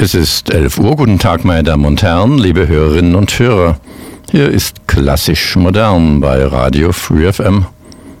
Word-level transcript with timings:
Es 0.00 0.14
ist 0.14 0.54
11 0.54 0.78
Uhr. 0.78 0.94
Guten 0.94 1.18
Tag, 1.18 1.44
meine 1.44 1.64
Damen 1.64 1.84
und 1.84 2.02
Herren, 2.02 2.38
liebe 2.38 2.68
Hörerinnen 2.68 3.16
und 3.16 3.36
Hörer. 3.36 3.80
Hier 4.30 4.48
ist 4.48 4.86
klassisch 4.86 5.56
modern 5.56 6.20
bei 6.20 6.44
Radio 6.44 6.92
Free 6.92 7.32
FM. 7.32 7.66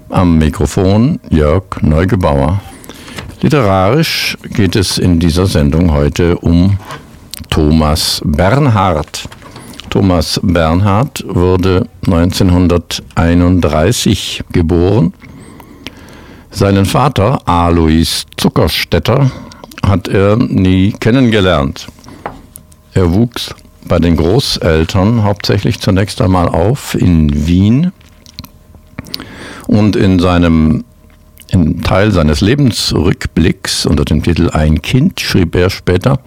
Am 0.08 0.38
Mikrofon 0.38 1.20
Jörg 1.30 1.62
Neugebauer. 1.80 2.60
Literarisch 3.42 4.36
geht 4.42 4.74
es 4.74 4.98
in 4.98 5.20
dieser 5.20 5.46
Sendung 5.46 5.92
heute 5.92 6.36
um 6.38 6.78
Thomas 7.48 8.22
Bernhard. 8.24 9.28
Thomas 9.88 10.40
Bernhard 10.42 11.24
wurde 11.28 11.86
1931 12.06 14.42
geboren. 14.50 15.14
Seinen 16.50 16.86
Vater 16.86 17.40
Alois 17.46 18.24
Zuckerstetter 18.36 19.30
hat 19.86 20.08
er 20.08 20.36
nie 20.36 20.92
kennengelernt. 20.92 21.88
Er 22.94 23.12
wuchs 23.12 23.54
bei 23.86 23.98
den 23.98 24.16
Großeltern 24.16 25.24
hauptsächlich 25.24 25.80
zunächst 25.80 26.20
einmal 26.20 26.48
auf 26.48 26.94
in 26.94 27.46
Wien 27.46 27.92
und 29.66 29.96
in 29.96 30.18
seinem 30.18 30.84
im 31.50 31.82
Teil 31.82 32.12
seines 32.12 32.42
Lebensrückblicks 32.42 33.86
unter 33.86 34.04
dem 34.04 34.22
Titel 34.22 34.50
Ein 34.50 34.82
Kind 34.82 35.18
schrieb 35.18 35.54
er 35.54 35.70
später, 35.70 36.20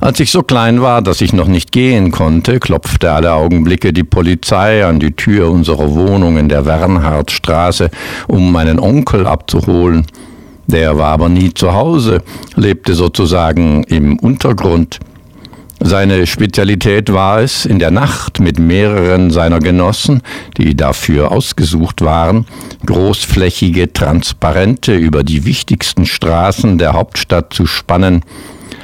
als 0.00 0.18
ich 0.18 0.30
so 0.30 0.42
klein 0.42 0.80
war, 0.80 1.02
dass 1.02 1.20
ich 1.20 1.34
noch 1.34 1.46
nicht 1.46 1.72
gehen 1.72 2.10
konnte, 2.10 2.58
klopfte 2.58 3.12
alle 3.12 3.34
Augenblicke 3.34 3.92
die 3.92 4.04
Polizei 4.04 4.84
an 4.86 4.98
die 4.98 5.12
Tür 5.12 5.50
unserer 5.50 5.94
Wohnung 5.94 6.38
in 6.38 6.48
der 6.48 6.64
Wernhardstraße, 6.64 7.90
um 8.26 8.50
meinen 8.50 8.78
Onkel 8.78 9.26
abzuholen. 9.26 10.06
Der 10.70 10.96
war 10.96 11.08
aber 11.08 11.28
nie 11.28 11.52
zu 11.52 11.72
Hause, 11.72 12.22
lebte 12.54 12.94
sozusagen 12.94 13.82
im 13.84 14.20
Untergrund. 14.20 15.00
Seine 15.80 16.28
Spezialität 16.28 17.12
war 17.12 17.40
es, 17.40 17.64
in 17.64 17.80
der 17.80 17.90
Nacht 17.90 18.38
mit 18.38 18.60
mehreren 18.60 19.32
seiner 19.32 19.58
Genossen, 19.58 20.22
die 20.58 20.76
dafür 20.76 21.32
ausgesucht 21.32 22.02
waren, 22.02 22.46
großflächige 22.86 23.92
Transparente 23.92 24.94
über 24.94 25.24
die 25.24 25.44
wichtigsten 25.44 26.06
Straßen 26.06 26.78
der 26.78 26.92
Hauptstadt 26.92 27.52
zu 27.52 27.66
spannen, 27.66 28.22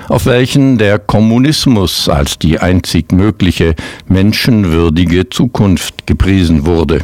auf 0.08 0.26
welchen 0.26 0.78
der 0.78 0.98
Kommunismus 0.98 2.08
als 2.08 2.36
die 2.36 2.58
einzig 2.58 3.12
mögliche 3.12 3.76
menschenwürdige 4.08 5.28
Zukunft 5.28 6.06
gepriesen 6.08 6.66
wurde. 6.66 7.02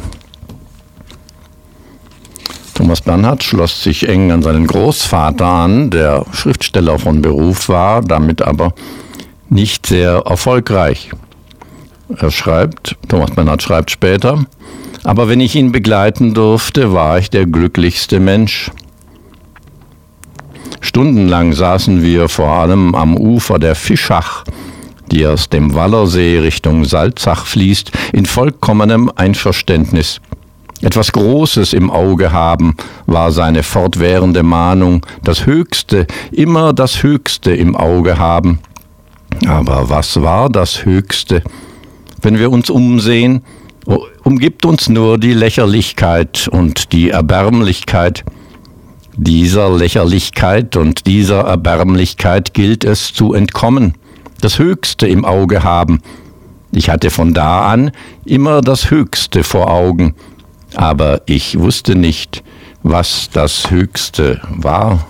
Thomas 2.74 3.02
Bernhard 3.02 3.42
schloss 3.44 3.82
sich 3.82 4.08
eng 4.08 4.32
an 4.32 4.42
seinen 4.42 4.66
Großvater 4.66 5.46
an, 5.46 5.90
der 5.90 6.24
Schriftsteller 6.32 6.98
von 6.98 7.20
Beruf 7.20 7.68
war, 7.68 8.02
damit 8.02 8.42
aber 8.42 8.72
nicht 9.48 9.86
sehr 9.86 10.22
erfolgreich. 10.26 11.10
Er 12.16 12.30
schreibt, 12.30 12.96
Thomas 13.08 13.30
Bernhard 13.32 13.62
schreibt 13.62 13.90
später, 13.90 14.44
aber 15.04 15.28
wenn 15.28 15.40
ich 15.40 15.54
ihn 15.54 15.72
begleiten 15.72 16.34
durfte, 16.34 16.92
war 16.92 17.18
ich 17.18 17.30
der 17.30 17.46
glücklichste 17.46 18.20
Mensch. 18.20 18.70
Stundenlang 20.80 21.52
saßen 21.52 22.02
wir 22.02 22.28
vor 22.28 22.48
allem 22.48 22.94
am 22.94 23.16
Ufer 23.16 23.58
der 23.58 23.74
Fischach, 23.74 24.44
die 25.10 25.26
aus 25.26 25.48
dem 25.48 25.74
Wallersee 25.74 26.38
Richtung 26.38 26.84
Salzach 26.84 27.46
fließt, 27.46 27.92
in 28.12 28.26
vollkommenem 28.26 29.10
Einverständnis. 29.14 30.20
Etwas 30.83 31.12
Großes 31.12 31.75
im 31.75 31.91
Auge 31.91 32.33
haben 32.33 32.77
war 33.06 33.30
seine 33.30 33.62
fortwährende 33.62 34.42
Mahnung, 34.42 35.06
das 35.22 35.47
Höchste, 35.47 36.08
immer 36.33 36.72
das 36.72 37.05
Höchste 37.05 37.52
im 37.55 37.77
Auge 37.77 38.19
haben. 38.19 38.58
Aber 39.47 39.89
was 39.89 40.20
war 40.20 40.50
das 40.50 40.84
Höchste? 40.84 41.42
Wenn 42.20 42.39
wir 42.39 42.50
uns 42.50 42.69
umsehen, 42.69 43.42
umgibt 44.24 44.66
uns 44.66 44.89
nur 44.89 45.19
die 45.19 45.34
Lächerlichkeit 45.34 46.48
und 46.51 46.92
die 46.92 47.11
Erbärmlichkeit. 47.11 48.24
Dieser 49.17 49.70
Lächerlichkeit 49.70 50.77
und 50.77 51.06
dieser 51.06 51.42
Erbärmlichkeit 51.42 52.55
gilt 52.55 52.85
es 52.85 53.12
zu 53.12 53.35
entkommen, 53.35 53.95
das 54.40 54.58
Höchste 54.58 55.06
im 55.06 55.24
Auge 55.24 55.62
haben. 55.62 56.01
Ich 56.73 56.89
hatte 56.89 57.11
von 57.11 57.35
da 57.35 57.67
an 57.67 57.90
immer 58.24 58.62
das 58.62 58.90
Höchste 58.90 59.45
vor 59.45 59.70
Augen, 59.70 60.14
aber 60.77 61.22
ich 61.27 61.58
wusste 61.58 61.94
nicht, 61.94 62.42
was 62.83 63.30
das 63.30 63.70
Höchste 63.70 64.40
war. 64.48 65.06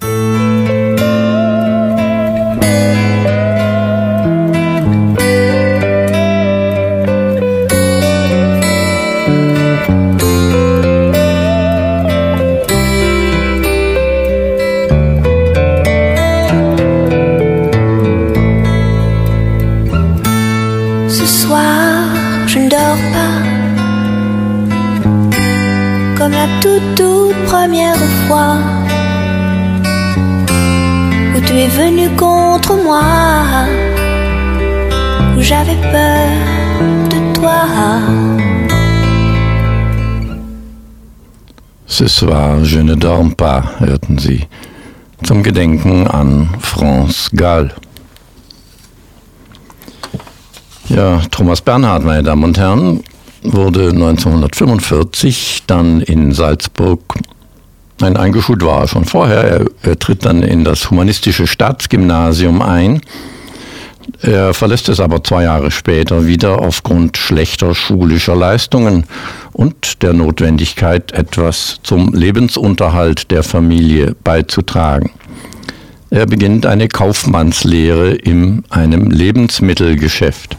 toute, 0.00 0.91
venu 31.76 32.08
contre 32.16 32.74
moi, 32.82 33.66
où 35.36 35.40
j'avais 35.40 35.80
peur 35.90 36.28
de 37.08 37.18
toi. 37.34 37.60
Ce 41.86 42.08
soir, 42.08 42.64
je 42.64 42.78
ne 42.80 42.94
dors 42.94 43.34
pas, 43.36 43.62
hörten 43.80 44.18
Sie, 44.18 44.46
zum 45.24 45.42
Gedenken 45.42 46.06
an 46.08 46.48
France 46.60 47.30
Gall. 47.32 47.70
Ja, 50.88 51.20
Thomas 51.30 51.60
Bernhard, 51.60 52.04
meine 52.04 52.22
Damen 52.22 52.44
und 52.44 52.58
Herren, 52.58 53.02
wurde 53.42 53.90
1945 53.90 55.62
dann 55.66 56.00
in 56.02 56.32
Salzburg 56.32 57.00
Nein, 58.02 58.16
eingeschult 58.16 58.64
war 58.64 58.80
er 58.80 58.88
schon 58.88 59.04
vorher. 59.04 59.44
Er, 59.44 59.66
er, 59.84 59.96
tritt 59.96 60.24
dann 60.24 60.42
in 60.42 60.64
das 60.64 60.90
humanistische 60.90 61.46
Staatsgymnasium 61.46 62.60
ein. 62.60 63.00
Er 64.20 64.54
verlässt 64.54 64.88
es 64.88 64.98
aber 64.98 65.22
zwei 65.22 65.44
Jahre 65.44 65.70
später 65.70 66.26
wieder 66.26 66.58
aufgrund 66.60 67.16
schlechter 67.16 67.76
schulischer 67.76 68.34
Leistungen 68.34 69.04
und 69.52 70.02
der 70.02 70.14
Notwendigkeit, 70.14 71.12
etwas 71.12 71.78
zum 71.84 72.12
Lebensunterhalt 72.12 73.30
der 73.30 73.44
Familie 73.44 74.16
beizutragen. 74.24 75.12
Er 76.10 76.26
beginnt 76.26 76.66
eine 76.66 76.88
Kaufmannslehre 76.88 78.10
in 78.10 78.64
einem 78.68 79.12
Lebensmittelgeschäft. 79.12 80.56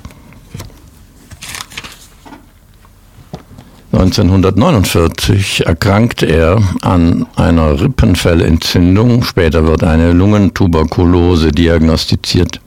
1949 3.94 5.68
erkrankt 5.68 6.24
er 6.24 6.59
an 6.81 7.28
einer 7.36 7.80
Rippenfellentzündung. 7.80 9.24
Später 9.24 9.68
wird 9.68 9.84
eine 9.84 10.14
Lungentuberkulose 10.14 11.52
diagnostiziert. 11.52 12.59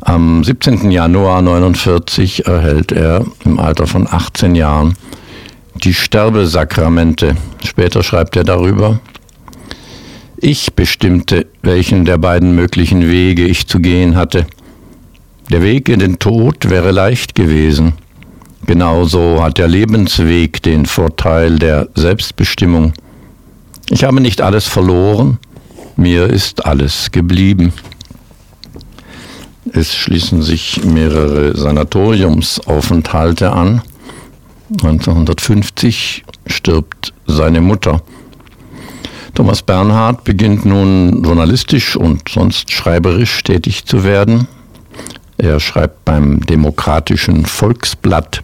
Am 0.00 0.42
17. 0.42 0.90
Januar 0.90 1.40
1949 1.40 2.46
erhält 2.46 2.90
er 2.90 3.26
im 3.44 3.58
Alter 3.58 3.86
von 3.86 4.08
18 4.10 4.54
Jahren 4.54 4.94
die 5.84 5.92
Sterbesakramente. 5.92 7.36
Später 7.62 8.02
schreibt 8.02 8.34
er 8.34 8.44
darüber, 8.44 8.98
ich 10.38 10.72
bestimmte, 10.72 11.48
welchen 11.60 12.06
der 12.06 12.16
beiden 12.16 12.54
möglichen 12.54 13.10
Wege 13.10 13.44
ich 13.44 13.66
zu 13.66 13.78
gehen 13.78 14.16
hatte. 14.16 14.46
Der 15.50 15.62
Weg 15.62 15.90
in 15.90 15.98
den 15.98 16.18
Tod 16.18 16.70
wäre 16.70 16.92
leicht 16.92 17.34
gewesen. 17.34 17.92
Genauso 18.70 19.42
hat 19.42 19.58
der 19.58 19.66
Lebensweg 19.66 20.62
den 20.62 20.86
Vorteil 20.86 21.58
der 21.58 21.88
Selbstbestimmung. 21.96 22.92
Ich 23.88 24.04
habe 24.04 24.20
nicht 24.20 24.42
alles 24.42 24.68
verloren, 24.68 25.38
mir 25.96 26.28
ist 26.28 26.64
alles 26.64 27.10
geblieben. 27.10 27.72
Es 29.72 29.96
schließen 29.96 30.42
sich 30.42 30.84
mehrere 30.84 31.56
Sanatoriumsaufenthalte 31.56 33.50
an. 33.50 33.82
1950 34.70 36.22
stirbt 36.46 37.12
seine 37.26 37.60
Mutter. 37.60 38.02
Thomas 39.34 39.62
Bernhard 39.62 40.22
beginnt 40.22 40.64
nun 40.64 41.24
journalistisch 41.24 41.96
und 41.96 42.28
sonst 42.28 42.70
schreiberisch 42.70 43.42
tätig 43.42 43.84
zu 43.84 44.04
werden. 44.04 44.46
Er 45.40 45.58
schreibt 45.58 46.04
beim 46.04 46.40
Demokratischen 46.40 47.46
Volksblatt 47.46 48.42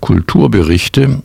Kulturberichte 0.00 1.20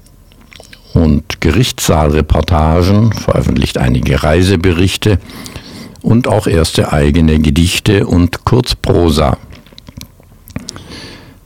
und 0.96 1.40
Gerichtssaalreportagen, 1.40 3.14
veröffentlicht 3.14 3.78
einige 3.78 4.24
Reiseberichte 4.24 5.20
und 6.02 6.28
auch 6.28 6.48
erste 6.48 6.92
eigene 6.92 7.38
Gedichte 7.38 8.08
und 8.08 8.44
Kurzprosa. 8.44 9.38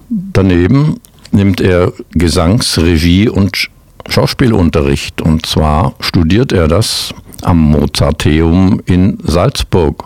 Daneben 0.10 1.02
nimmt 1.32 1.60
er 1.60 1.92
Gesangs-, 2.14 2.78
Regie- 2.78 3.28
und 3.28 3.70
Schauspielunterricht 4.08 5.22
und 5.22 5.46
zwar 5.46 5.96
studiert 6.00 6.54
er 6.54 6.70
das 6.70 7.14
am 7.42 7.60
Mozarteum 7.60 8.82
in 8.86 9.18
Salzburg. 9.24 10.06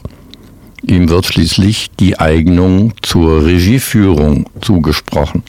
Ihm 0.83 1.09
wird 1.09 1.25
schließlich 1.25 1.91
die 1.99 2.19
Eignung 2.19 2.93
zur 3.01 3.45
Regieführung 3.45 4.45
zugesprochen. 4.61 5.43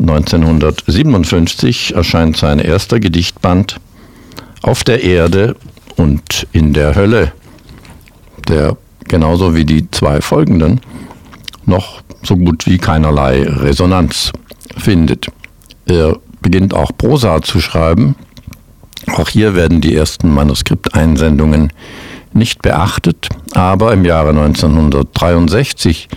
1957 0.00 1.94
erscheint 1.94 2.36
sein 2.36 2.58
erster 2.58 2.98
Gedichtband 2.98 3.80
Auf 4.62 4.82
der 4.84 5.02
Erde 5.04 5.56
und 5.96 6.46
in 6.52 6.72
der 6.72 6.94
Hölle, 6.94 7.32
der 8.48 8.76
genauso 9.04 9.54
wie 9.54 9.64
die 9.64 9.90
zwei 9.90 10.20
folgenden 10.20 10.80
noch 11.66 12.02
so 12.22 12.36
gut 12.36 12.66
wie 12.66 12.78
keinerlei 12.78 13.44
Resonanz 13.44 14.32
findet. 14.76 15.28
Er 15.86 16.16
beginnt 16.40 16.74
auch 16.74 16.90
Prosa 16.96 17.42
zu 17.42 17.60
schreiben. 17.60 18.16
Auch 19.14 19.28
hier 19.28 19.54
werden 19.54 19.80
die 19.80 19.94
ersten 19.94 20.32
Manuskripteinsendungen 20.32 21.72
nicht 22.34 22.62
beachtet, 22.62 23.28
aber 23.54 23.92
im 23.92 24.04
Jahre 24.04 24.30
1963 24.30 26.08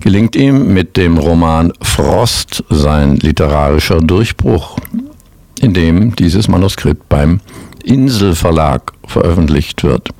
gelingt 0.00 0.36
ihm 0.36 0.72
mit 0.72 0.96
dem 0.96 1.18
Roman 1.18 1.72
Frost 1.80 2.64
sein 2.70 3.16
literarischer 3.16 4.00
Durchbruch, 4.00 4.76
in 5.60 5.74
dem 5.74 6.16
dieses 6.16 6.48
Manuskript 6.48 7.08
beim 7.08 7.40
Inselverlag 7.84 8.92
veröffentlicht 9.06 9.84
wird. 9.84 10.10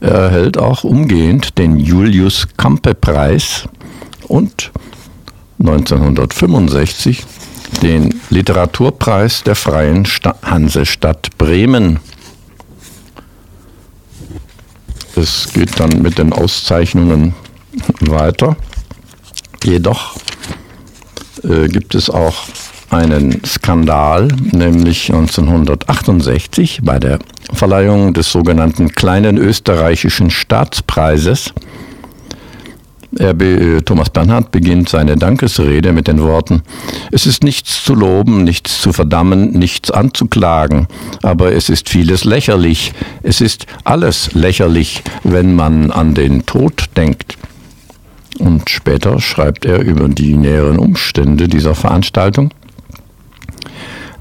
Er 0.00 0.14
erhält 0.14 0.58
auch 0.58 0.84
umgehend 0.84 1.58
den 1.58 1.78
Julius 1.78 2.48
Campe 2.56 2.94
Preis 2.94 3.68
und 4.26 4.72
1965 5.60 7.24
den 7.82 8.14
Literaturpreis 8.28 9.44
der 9.44 9.54
Freien 9.54 10.06
Hansestadt 10.42 11.30
Bremen. 11.38 12.00
Es 15.16 15.52
geht 15.52 15.78
dann 15.78 16.00
mit 16.00 16.18
den 16.18 16.32
Auszeichnungen 16.32 17.34
weiter. 18.00 18.56
Jedoch 19.62 20.16
äh, 21.44 21.68
gibt 21.68 21.94
es 21.94 22.08
auch 22.08 22.34
einen 22.90 23.44
Skandal, 23.44 24.28
nämlich 24.52 25.12
1968 25.12 26.80
bei 26.82 26.98
der 26.98 27.18
Verleihung 27.52 28.12
des 28.14 28.30
sogenannten 28.30 28.90
kleinen 28.90 29.38
österreichischen 29.38 30.30
Staatspreises. 30.30 31.52
RB 33.20 33.42
äh, 33.42 33.80
Thomas 33.82 34.10
Bernhard 34.10 34.50
beginnt 34.50 34.88
seine 34.88 35.16
Dankesrede 35.16 35.92
mit 35.92 36.08
den 36.08 36.20
Worten, 36.20 36.62
es 37.10 37.26
ist 37.26 37.44
nichts 37.44 37.84
zu 37.84 37.94
loben, 37.94 38.44
nichts 38.44 38.80
zu 38.80 38.92
verdammen, 38.92 39.52
nichts 39.52 39.90
anzuklagen, 39.90 40.86
aber 41.22 41.52
es 41.52 41.68
ist 41.68 41.88
vieles 41.88 42.24
lächerlich, 42.24 42.92
es 43.22 43.40
ist 43.40 43.66
alles 43.84 44.32
lächerlich, 44.34 45.02
wenn 45.24 45.54
man 45.54 45.90
an 45.90 46.14
den 46.14 46.46
Tod 46.46 46.84
denkt. 46.96 47.36
Und 48.38 48.70
später 48.70 49.20
schreibt 49.20 49.66
er 49.66 49.80
über 49.80 50.08
die 50.08 50.34
näheren 50.34 50.78
Umstände 50.78 51.48
dieser 51.48 51.74
Veranstaltung. 51.74 52.50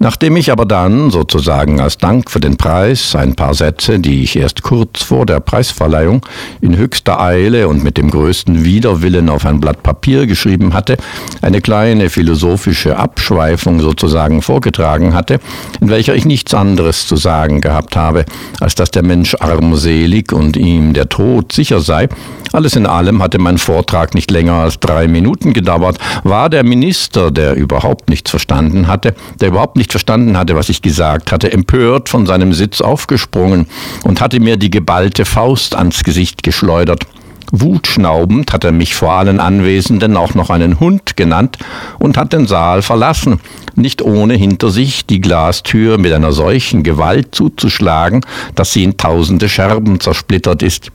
Nachdem 0.03 0.35
ich 0.35 0.51
aber 0.51 0.65
dann, 0.65 1.11
sozusagen 1.11 1.79
als 1.79 1.99
Dank 1.99 2.31
für 2.31 2.39
den 2.39 2.57
Preis, 2.57 3.15
ein 3.15 3.35
paar 3.35 3.53
Sätze, 3.53 3.99
die 3.99 4.23
ich 4.23 4.35
erst 4.35 4.63
kurz 4.63 5.03
vor 5.03 5.27
der 5.27 5.39
Preisverleihung 5.39 6.25
in 6.59 6.75
höchster 6.75 7.21
Eile 7.21 7.67
und 7.67 7.83
mit 7.83 7.97
dem 7.97 8.09
größten 8.09 8.63
Widerwillen 8.63 9.29
auf 9.29 9.45
ein 9.45 9.59
Blatt 9.59 9.83
Papier 9.83 10.25
geschrieben 10.25 10.73
hatte, 10.73 10.97
eine 11.43 11.61
kleine 11.61 12.09
philosophische 12.09 12.97
Abschweifung 12.97 13.79
sozusagen 13.79 14.41
vorgetragen 14.41 15.13
hatte, 15.13 15.39
in 15.81 15.89
welcher 15.89 16.15
ich 16.15 16.25
nichts 16.25 16.55
anderes 16.55 17.05
zu 17.05 17.15
sagen 17.15 17.61
gehabt 17.61 17.95
habe, 17.95 18.25
als 18.59 18.73
dass 18.73 18.89
der 18.89 19.03
Mensch 19.03 19.35
armselig 19.39 20.33
und 20.33 20.57
ihm 20.57 20.93
der 20.93 21.09
Tod 21.09 21.53
sicher 21.53 21.79
sei, 21.79 22.09
alles 22.53 22.75
in 22.75 22.85
allem 22.85 23.21
hatte 23.21 23.39
mein 23.39 23.57
Vortrag 23.57 24.13
nicht 24.13 24.29
länger 24.29 24.55
als 24.55 24.79
drei 24.79 25.07
Minuten 25.07 25.53
gedauert, 25.53 25.97
war 26.23 26.49
der 26.49 26.63
Minister, 26.63 27.31
der 27.31 27.55
überhaupt 27.55 28.09
nichts 28.09 28.29
verstanden 28.29 28.87
hatte, 28.87 29.13
der 29.39 29.49
überhaupt 29.49 29.77
nicht 29.77 29.90
verstanden 29.91 30.37
hatte, 30.37 30.55
was 30.55 30.69
ich 30.69 30.81
gesagt 30.81 31.31
hatte, 31.31 31.51
empört 31.51 32.09
von 32.09 32.25
seinem 32.25 32.53
Sitz 32.53 32.81
aufgesprungen 32.81 33.67
und 34.03 34.21
hatte 34.21 34.39
mir 34.39 34.57
die 34.57 34.71
geballte 34.71 35.25
Faust 35.25 35.75
ans 35.75 36.03
Gesicht 36.03 36.43
geschleudert. 36.43 37.05
Wutschnaubend 37.51 38.53
hat 38.53 38.63
er 38.63 38.71
mich 38.71 38.95
vor 38.95 39.11
allen 39.11 39.39
Anwesenden 39.39 40.15
auch 40.15 40.33
noch 40.35 40.49
einen 40.49 40.79
Hund 40.79 41.17
genannt 41.17 41.57
und 41.99 42.17
hat 42.17 42.31
den 42.33 42.47
Saal 42.47 42.81
verlassen, 42.81 43.41
nicht 43.75 44.01
ohne 44.01 44.35
hinter 44.35 44.71
sich 44.71 45.05
die 45.05 45.19
Glastür 45.19 45.97
mit 45.97 46.13
einer 46.13 46.31
solchen 46.31 46.83
Gewalt 46.83 47.35
zuzuschlagen, 47.35 48.21
dass 48.55 48.71
sie 48.71 48.83
in 48.83 48.97
tausende 48.97 49.49
Scherben 49.49 49.99
zersplittert 49.99 50.63
ist. 50.63 50.91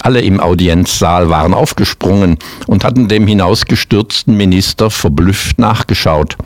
Alle 0.00 0.22
im 0.22 0.40
Audienzsaal 0.40 1.28
waren 1.28 1.52
aufgesprungen 1.52 2.38
und 2.66 2.84
hatten 2.84 3.08
dem 3.08 3.26
hinausgestürzten 3.26 4.34
Minister 4.34 4.90
verblüfft 4.90 5.58
nachgeschaut. 5.58 6.36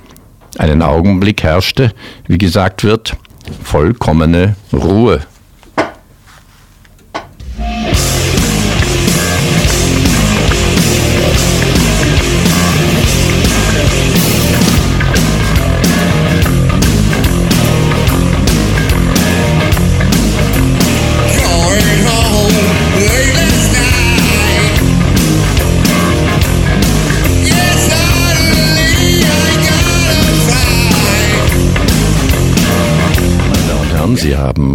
Einen 0.58 0.82
Augenblick 0.82 1.42
herrschte, 1.42 1.92
wie 2.26 2.38
gesagt 2.38 2.84
wird, 2.84 3.16
vollkommene 3.62 4.56
Ruhe. 4.72 5.20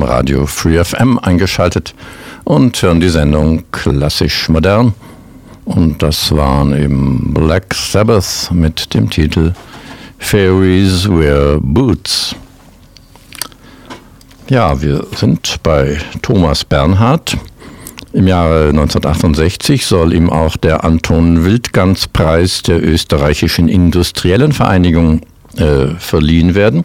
Radio 0.03 0.45
Free 0.45 0.83
FM 0.83 1.19
eingeschaltet 1.19 1.93
und 2.43 2.81
hören 2.81 2.99
die 2.99 3.09
Sendung 3.09 3.63
Klassisch 3.71 4.49
Modern. 4.49 4.93
Und 5.65 6.01
das 6.01 6.35
waren 6.35 6.73
eben 6.75 7.33
Black 7.33 7.73
Sabbath 7.73 8.49
mit 8.51 8.93
dem 8.93 9.09
Titel 9.09 9.53
Fairies 10.17 11.07
Wear 11.09 11.59
Boots. 11.61 12.35
Ja, 14.49 14.81
wir 14.81 15.05
sind 15.15 15.57
bei 15.61 15.97
Thomas 16.21 16.65
Bernhard. 16.65 17.37
Im 18.13 18.27
Jahre 18.27 18.69
1968 18.69 19.85
soll 19.85 20.13
ihm 20.13 20.29
auch 20.29 20.57
der 20.57 20.83
Anton 20.83 21.45
Wildgans 21.45 22.07
Preis 22.07 22.63
der 22.63 22.83
österreichischen 22.83 23.67
Industriellen 23.67 24.51
Vereinigung 24.51 25.21
äh, 25.57 25.89
verliehen 25.99 26.55
werden 26.55 26.83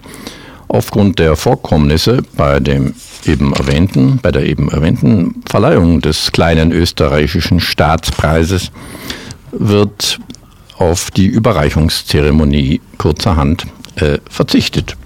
aufgrund 0.75 1.19
der 1.19 1.37
Vorkommnisse 1.37 2.23
bei 2.37 2.59
dem 2.61 2.95
eben 3.25 3.53
erwähnten, 3.55 4.19
bei 4.21 4.33
der 4.33 4.45
eben 4.45 4.69
erwähnten 4.71 5.43
Verleihung 5.49 6.01
des 6.01 6.33
kleinen 6.33 6.73
österreichischen 6.73 7.61
Staatspreises 7.61 8.73
wird 9.53 10.19
auf 10.77 11.11
die 11.13 11.27
Überreichungszeremonie 11.27 12.81
kurzerhand 12.99 13.67
äh, 13.97 14.19
verzichtet. 14.29 14.97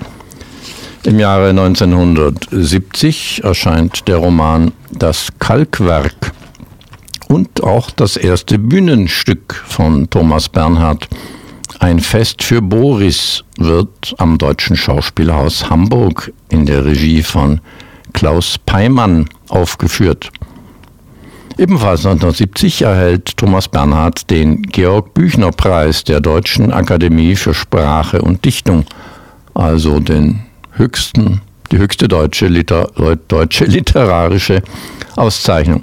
Im 1.05 1.21
Jahre 1.21 1.51
1970 1.51 3.45
erscheint 3.45 4.09
der 4.09 4.17
Roman 4.17 4.73
Das 4.91 5.29
Kalkwerk 5.39 6.33
und 7.29 7.63
auch 7.63 7.91
das 7.91 8.17
erste 8.17 8.59
Bühnenstück 8.59 9.63
von 9.69 10.09
Thomas 10.09 10.49
Bernhard 10.49 11.09
ein 11.79 12.01
Fest 12.01 12.43
für 12.43 12.61
Boris 12.61 13.45
wird 13.57 14.15
am 14.19 14.39
Deutschen 14.39 14.77
Schauspielhaus 14.77 15.71
Hamburg 15.71 16.33
in 16.49 16.67
der 16.67 16.85
Regie 16.85 17.23
von 17.23 17.61
Klaus 18.13 18.59
Peimann 18.59 19.29
aufgeführt. 19.49 20.31
Ebenfalls 21.57 22.07
1970 22.07 22.83
erhält 22.83 23.37
Thomas 23.37 23.69
Bernhard 23.69 24.31
den 24.31 24.63
Georg 24.63 25.15
Büchner 25.15 25.51
Preis 25.51 26.05
der 26.05 26.21
Deutschen 26.21 26.73
Akademie 26.73 27.37
für 27.37 27.55
Sprache 27.55 28.23
und 28.23 28.45
Dichtung, 28.45 28.85
also 29.55 30.01
den 30.01 30.43
höchsten, 30.73 31.41
die 31.71 31.79
höchste 31.79 32.09
deutsche, 32.09 32.47
Liter, 32.47 32.89
deutsche 33.29 33.65
literarische 33.65 34.63
Auszeichnung. 35.17 35.83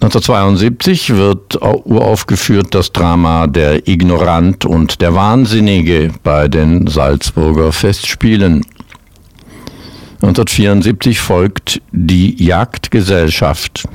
1972 0.00 1.10
wird 1.10 1.60
uraufgeführt 1.60 2.72
das 2.72 2.92
Drama 2.92 3.48
Der 3.48 3.88
Ignorant 3.88 4.64
und 4.64 5.00
der 5.00 5.14
Wahnsinnige 5.16 6.12
bei 6.22 6.46
den 6.46 6.86
Salzburger 6.86 7.72
Festspielen. 7.72 8.64
1974 10.22 11.18
folgt 11.18 11.82
Die 11.90 12.40
Jagdgesellschaft 12.40 13.88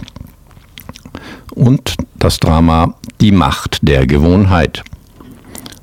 und 1.56 1.96
das 2.16 2.38
Drama 2.38 2.96
Die 3.22 3.32
Macht 3.32 3.80
der 3.82 4.06
Gewohnheit. 4.06 4.84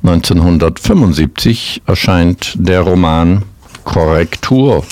1975 0.02 1.80
erscheint 1.86 2.54
der 2.58 2.82
Roman 2.82 3.42
Korrektur. 3.84 4.84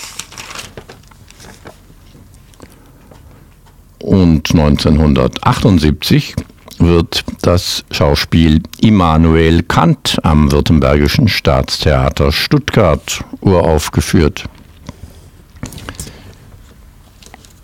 Und 4.08 4.50
1978 4.54 6.34
wird 6.78 7.24
das 7.42 7.84
Schauspiel 7.90 8.62
Immanuel 8.80 9.62
Kant 9.64 10.16
am 10.22 10.50
Württembergischen 10.50 11.28
Staatstheater 11.28 12.32
Stuttgart 12.32 13.22
uraufgeführt. 13.42 14.44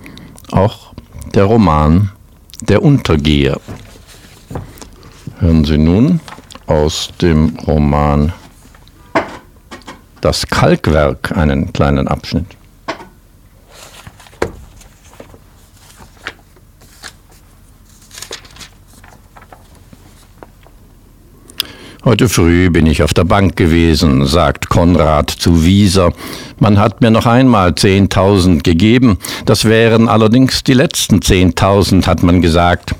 auch 0.52 0.92
der 1.32 1.44
Roman 1.44 2.10
Der 2.60 2.82
Untergeher. 2.82 3.58
Hören 5.38 5.64
Sie 5.64 5.78
nun 5.78 6.20
aus 6.66 7.12
dem 7.22 7.56
Roman 7.66 8.34
Das 10.20 10.46
Kalkwerk 10.48 11.34
einen 11.34 11.72
kleinen 11.72 12.06
Abschnitt. 12.06 12.58
Heute 22.14 22.28
früh 22.28 22.70
bin 22.70 22.86
ich 22.86 23.02
auf 23.02 23.12
der 23.12 23.24
Bank 23.24 23.56
gewesen, 23.56 24.24
sagt 24.24 24.68
Konrad 24.68 25.30
zu 25.30 25.64
Wieser. 25.64 26.12
Man 26.60 26.78
hat 26.78 27.00
mir 27.00 27.10
noch 27.10 27.26
einmal 27.26 27.74
zehntausend 27.74 28.62
gegeben. 28.62 29.18
Das 29.46 29.64
wären 29.64 30.08
allerdings 30.08 30.62
die 30.62 30.74
letzten 30.74 31.22
zehntausend, 31.22 32.06
hat 32.06 32.22
man 32.22 32.40
gesagt. 32.40 32.94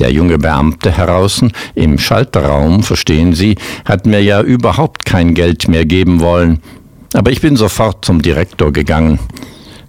Der 0.00 0.10
junge 0.10 0.38
Beamte 0.38 0.90
heraußen 0.90 1.52
im 1.76 2.00
Schalterraum, 2.00 2.82
verstehen 2.82 3.32
Sie, 3.32 3.54
hat 3.84 4.06
mir 4.06 4.20
ja 4.20 4.42
überhaupt 4.42 5.04
kein 5.04 5.34
Geld 5.34 5.68
mehr 5.68 5.84
geben 5.84 6.18
wollen. 6.18 6.62
Aber 7.14 7.30
ich 7.30 7.42
bin 7.42 7.54
sofort 7.54 8.04
zum 8.04 8.22
Direktor 8.22 8.72
gegangen. 8.72 9.20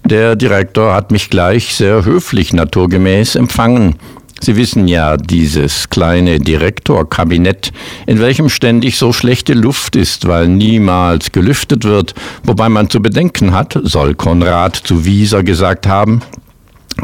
Der 0.05 0.35
Direktor 0.35 0.93
hat 0.93 1.11
mich 1.11 1.31
gleich 1.31 1.73
sehr 1.73 2.05
höflich 2.05 2.53
naturgemäß 2.53 3.33
empfangen. 3.33 3.95
Sie 4.43 4.57
wissen 4.57 4.89
ja, 4.89 5.15
dieses 5.15 5.89
kleine 5.89 6.37
Direktorkabinett, 6.37 7.71
in 8.07 8.19
welchem 8.19 8.49
ständig 8.49 8.97
so 8.97 9.13
schlechte 9.13 9.53
Luft 9.53 9.95
ist, 9.95 10.27
weil 10.27 10.49
niemals 10.49 11.31
gelüftet 11.31 11.85
wird, 11.85 12.13
wobei 12.43 12.67
man 12.67 12.89
zu 12.89 13.01
bedenken 13.01 13.53
hat, 13.53 13.79
soll 13.83 14.15
Konrad 14.15 14.75
zu 14.75 15.05
Wieser 15.05 15.43
gesagt 15.43 15.87
haben, 15.87 16.19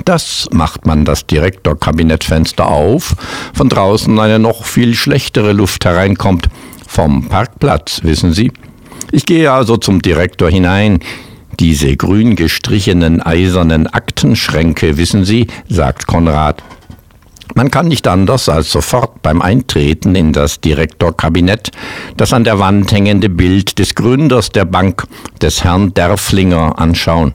das 0.03 0.49
macht 0.51 0.85
man 0.85 1.05
das 1.05 1.27
Direktorkabinettfenster 1.27 2.67
auf, 2.67 3.15
von 3.53 3.69
draußen 3.69 4.19
eine 4.19 4.37
noch 4.37 4.65
viel 4.65 4.93
schlechtere 4.93 5.53
Luft 5.53 5.85
hereinkommt, 5.85 6.49
vom 6.89 7.29
Parkplatz, 7.29 8.01
wissen 8.03 8.33
Sie. 8.33 8.51
Ich 9.13 9.25
gehe 9.25 9.49
also 9.49 9.77
zum 9.77 10.01
Direktor 10.01 10.49
hinein. 10.49 10.99
Diese 11.57 11.95
grün 11.95 12.35
gestrichenen 12.35 13.21
eisernen 13.21 13.87
Aktenschränke, 13.87 14.97
wissen 14.97 15.23
Sie, 15.23 15.47
sagt 15.69 16.05
Konrad, 16.05 16.61
man 17.55 17.71
kann 17.71 17.87
nicht 17.87 18.07
anders 18.07 18.47
als 18.47 18.71
sofort 18.71 19.21
beim 19.21 19.41
Eintreten 19.41 20.15
in 20.15 20.33
das 20.33 20.61
Direktorkabinett 20.61 21.71
das 22.15 22.33
an 22.33 22.43
der 22.43 22.59
Wand 22.59 22.91
hängende 22.91 23.29
Bild 23.29 23.79
des 23.79 23.95
Gründers 23.95 24.51
der 24.51 24.65
Bank, 24.65 25.03
des 25.41 25.63
Herrn 25.63 25.93
Derflinger, 25.93 26.77
anschauen. 26.77 27.33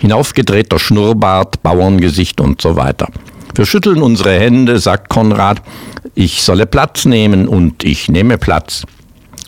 Hinaufgedrehter 0.00 0.78
Schnurrbart, 0.78 1.62
Bauerngesicht 1.62 2.40
und 2.40 2.60
so 2.60 2.76
weiter. 2.76 3.08
Wir 3.54 3.64
schütteln 3.64 4.02
unsere 4.02 4.38
Hände, 4.38 4.78
sagt 4.78 5.08
Konrad, 5.08 5.62
ich 6.14 6.42
solle 6.42 6.66
Platz 6.66 7.04
nehmen 7.04 7.46
und 7.46 7.84
ich 7.84 8.08
nehme 8.08 8.38
Platz. 8.38 8.84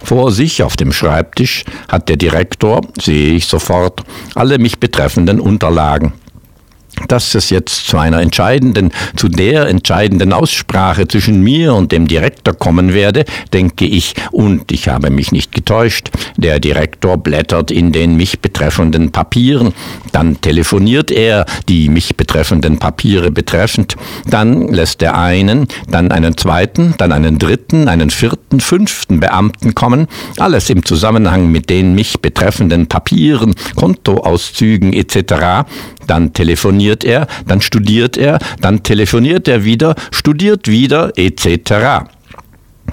Vor 0.03 0.31
sich 0.31 0.63
auf 0.63 0.77
dem 0.77 0.93
Schreibtisch 0.93 1.65
hat 1.89 2.09
der 2.09 2.17
Direktor, 2.17 2.83
sehe 3.01 3.35
ich 3.35 3.47
sofort, 3.47 4.03
alle 4.37 4.59
mich 4.59 4.79
betreffenden 4.79 5.41
Unterlagen 5.41 6.13
dass 7.09 7.35
es 7.35 7.51
jetzt 7.51 7.87
zu 7.87 7.99
einer 7.99 8.21
entscheidenden, 8.21 8.91
zu 9.17 9.29
der 9.29 9.69
entscheidenden 9.69 10.33
Aussprache 10.33 11.07
zwischen 11.09 11.43
mir 11.43 11.75
und 11.75 11.93
dem 11.93 12.07
Direktor 12.07 12.55
kommen 12.55 12.95
werde, 12.95 13.25
denke 13.53 13.85
ich, 13.85 14.15
und 14.33 14.73
ich 14.73 14.89
habe 14.89 15.11
mich 15.11 15.33
nicht 15.33 15.53
getäuscht. 15.53 16.11
Der 16.37 16.61
Direktor 16.61 17.17
blättert 17.19 17.71
in 17.71 17.93
den 17.93 18.17
mich 18.17 18.41
betreffenden 18.41 19.13
Papieren, 19.13 19.73
dann 20.13 20.41
telefoniert 20.41 21.11
er 21.11 21.47
die 21.69 21.89
mich 21.89 22.17
betreffenden 22.17 22.79
Papiere 22.79 23.31
betreffend, 23.31 23.97
dann 24.27 24.69
lässt 24.69 25.03
er 25.03 25.19
einen, 25.19 25.67
dann 25.89 26.11
einen 26.11 26.37
zweiten, 26.37 26.95
dann 26.99 27.13
einen 27.13 27.39
dritten, 27.39 27.89
einen 27.89 28.11
vierten, 28.11 28.61
fünften 28.61 29.21
Beamten 29.21 29.75
kommen, 29.75 30.07
alles 30.39 30.71
im 30.71 30.85
Zusammenhang 30.85 31.51
mit 31.51 31.71
den 31.71 31.95
mich 31.95 32.21
betreffenden 32.21 32.87
Papieren, 32.87 33.55
Kontoauszügen 33.75 34.93
etc., 34.93 35.67
dann 36.07 36.33
telefoniert 36.87 37.05
er, 37.05 37.27
dann 37.47 37.61
studiert 37.61 38.17
er, 38.17 38.39
dann 38.61 38.83
telefoniert 38.83 39.49
er 39.49 39.65
wieder, 39.65 39.95
studiert 40.13 40.69
wieder 40.69 41.13
etc. 41.17 42.07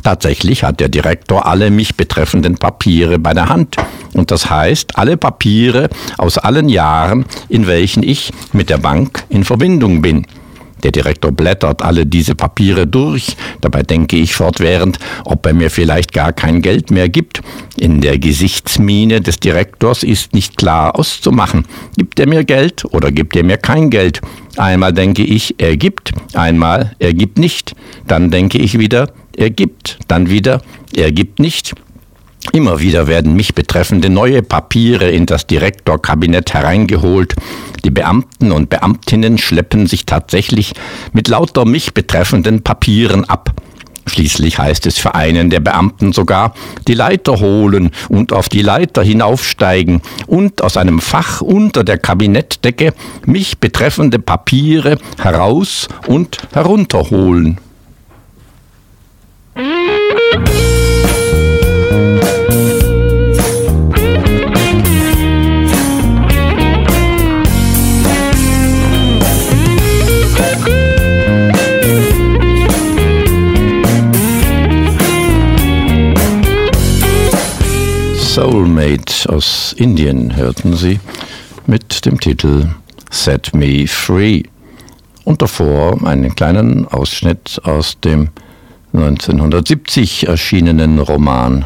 Tatsächlich 0.03 0.63
hat 0.63 0.79
der 0.79 0.89
Direktor 0.89 1.45
alle 1.45 1.69
mich 1.69 1.95
betreffenden 1.95 2.57
Papiere 2.57 3.19
bei 3.19 3.33
der 3.33 3.49
Hand. 3.49 3.77
Und 4.13 4.31
das 4.31 4.49
heißt, 4.49 4.97
alle 4.97 5.17
Papiere 5.17 5.89
aus 6.17 6.37
allen 6.37 6.69
Jahren, 6.69 7.25
in 7.49 7.67
welchen 7.67 8.03
ich 8.03 8.33
mit 8.51 8.69
der 8.69 8.79
Bank 8.79 9.23
in 9.29 9.43
Verbindung 9.43 10.01
bin. 10.01 10.25
Der 10.83 10.91
Direktor 10.91 11.31
blättert 11.31 11.81
alle 11.81 12.05
diese 12.05 12.35
Papiere 12.35 12.85
durch. 12.85 13.35
Dabei 13.61 13.83
denke 13.83 14.17
ich 14.17 14.35
fortwährend, 14.35 14.99
ob 15.25 15.45
er 15.45 15.53
mir 15.53 15.69
vielleicht 15.69 16.13
gar 16.13 16.33
kein 16.33 16.61
Geld 16.61 16.91
mehr 16.91 17.09
gibt. 17.09 17.41
In 17.77 18.01
der 18.01 18.19
Gesichtsmiene 18.19 19.21
des 19.21 19.39
Direktors 19.39 20.03
ist 20.03 20.33
nicht 20.33 20.57
klar 20.57 20.97
auszumachen. 20.99 21.65
Gibt 21.97 22.19
er 22.19 22.27
mir 22.27 22.43
Geld 22.43 22.85
oder 22.85 23.11
gibt 23.11 23.35
er 23.35 23.43
mir 23.43 23.57
kein 23.57 23.89
Geld? 23.89 24.21
Einmal 24.57 24.93
denke 24.93 25.23
ich, 25.23 25.55
er 25.57 25.77
gibt, 25.77 26.13
einmal 26.33 26.95
er 26.99 27.13
gibt 27.13 27.39
nicht. 27.39 27.75
Dann 28.07 28.29
denke 28.29 28.59
ich 28.59 28.77
wieder, 28.77 29.11
er 29.35 29.49
gibt, 29.49 29.97
dann 30.07 30.29
wieder, 30.29 30.61
er 30.95 31.11
gibt 31.11 31.39
nicht. 31.39 31.73
Immer 32.51 32.79
wieder 32.79 33.07
werden 33.07 33.35
mich 33.35 33.55
betreffende 33.55 34.09
neue 34.09 34.43
Papiere 34.43 35.09
in 35.09 35.25
das 35.25 35.47
Direktorkabinett 35.47 36.53
hereingeholt. 36.53 37.35
Die 37.85 37.89
Beamten 37.89 38.51
und 38.51 38.69
Beamtinnen 38.69 39.37
schleppen 39.37 39.87
sich 39.87 40.05
tatsächlich 40.05 40.73
mit 41.13 41.29
lauter 41.29 41.65
mich 41.65 41.93
betreffenden 41.93 42.61
Papieren 42.61 43.23
ab. 43.25 43.51
Schließlich 44.05 44.59
heißt 44.59 44.85
es 44.85 44.97
für 44.97 45.15
einen 45.15 45.49
der 45.49 45.61
Beamten 45.61 46.11
sogar, 46.11 46.53
die 46.87 46.93
Leiter 46.93 47.39
holen 47.39 47.91
und 48.09 48.33
auf 48.33 48.49
die 48.49 48.61
Leiter 48.61 49.01
hinaufsteigen 49.01 50.01
und 50.27 50.61
aus 50.61 50.75
einem 50.75 50.99
Fach 50.99 51.41
unter 51.41 51.83
der 51.83 51.97
Kabinettdecke 51.97 52.93
mich 53.25 53.59
betreffende 53.59 54.19
Papiere 54.19 54.97
heraus 55.17 55.87
und 56.07 56.37
herunterholen. 56.51 57.59
Soulmate 78.73 79.29
aus 79.29 79.73
Indien 79.77 80.35
hörten 80.35 80.75
Sie 80.75 80.99
mit 81.67 82.05
dem 82.05 82.19
Titel 82.19 82.69
Set 83.11 83.53
Me 83.53 83.85
Free 83.87 84.41
und 85.25 85.43
davor 85.43 86.03
einen 86.03 86.33
kleinen 86.33 86.87
Ausschnitt 86.87 87.61
aus 87.65 87.99
dem 87.99 88.29
1970 88.93 90.27
erschienenen 90.27 90.97
Roman 90.97 91.65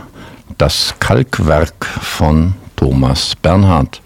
Das 0.57 0.95
Kalkwerk 0.99 1.85
von 1.85 2.55
Thomas 2.75 3.37
Bernhard. 3.41 4.01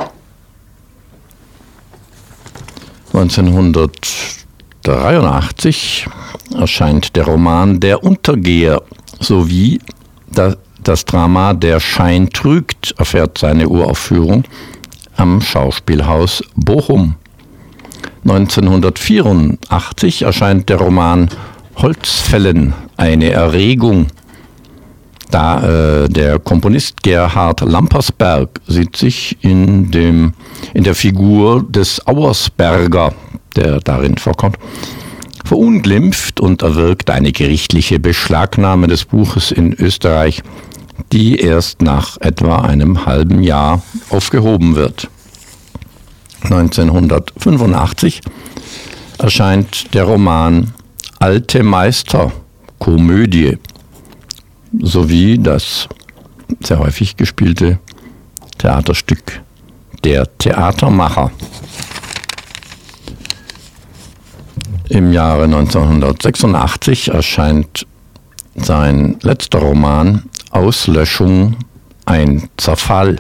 1983 3.14 6.06
erscheint 6.54 7.16
der 7.16 7.26
Roman 7.26 7.80
Der 7.80 8.04
Untergeher 8.04 8.84
sowie 9.20 9.80
Das 10.84 11.06
Drama 11.06 11.54
Der 11.54 11.80
Schein 11.80 12.32
trügt 12.32 12.96
erfährt 12.98 13.38
seine 13.38 13.70
Uraufführung 13.70 14.46
am 15.16 15.40
Schauspielhaus 15.40 16.44
Bochum. 16.56 17.18
1984 18.24 20.24
erscheint 20.24 20.70
der 20.70 20.78
Roman 20.78 21.30
Holzfällen, 21.76 22.74
eine 22.98 23.30
Erregung. 23.30 24.08
Da 25.30 26.04
äh, 26.04 26.10
der 26.10 26.40
Komponist 26.40 27.04
Gerhard 27.04 27.62
Lampersberg 27.62 28.50
sieht 28.68 28.98
sich 28.98 29.38
in, 29.42 29.92
dem, 29.92 30.34
in 30.74 30.84
der 30.84 30.96
Figur 30.96 31.64
des 31.64 32.06
Auersberger, 32.08 33.14
der 33.56 33.80
darin 33.80 34.18
vorkommt, 34.18 34.58
verunglimpft 35.46 36.40
und 36.40 36.64
erwirkt 36.64 37.10
eine 37.10 37.32
gerichtliche 37.32 38.00
Beschlagnahme 38.00 38.88
des 38.88 39.06
Buches 39.06 39.52
in 39.52 39.74
Österreich, 39.74 40.44
die 41.12 41.38
erst 41.40 41.82
nach 41.82 42.18
etwa 42.22 42.62
einem 42.62 43.06
halben 43.06 43.44
Jahr 43.44 43.82
aufgehoben 44.10 44.76
wird. 44.76 45.10
1985 46.44 48.22
erscheint 49.20 49.94
der 49.94 50.06
Roman 50.06 50.74
Alte 51.20 51.62
Meister, 51.64 52.32
Komödie, 52.80 53.58
sowie 54.80 55.38
das 55.38 55.88
sehr 56.64 56.80
häufig 56.80 57.16
gespielte 57.16 57.80
Theaterstück 58.58 59.42
Der 60.04 60.26
Theatermacher. 60.38 61.32
Im 64.90 65.14
Jahre 65.14 65.44
1986 65.44 67.10
erscheint 67.10 67.86
sein 68.56 69.18
letzter 69.22 69.60
Roman 69.60 70.24
Auslöschung, 70.52 71.58
ein 72.06 72.50
Zerfall. 72.58 73.18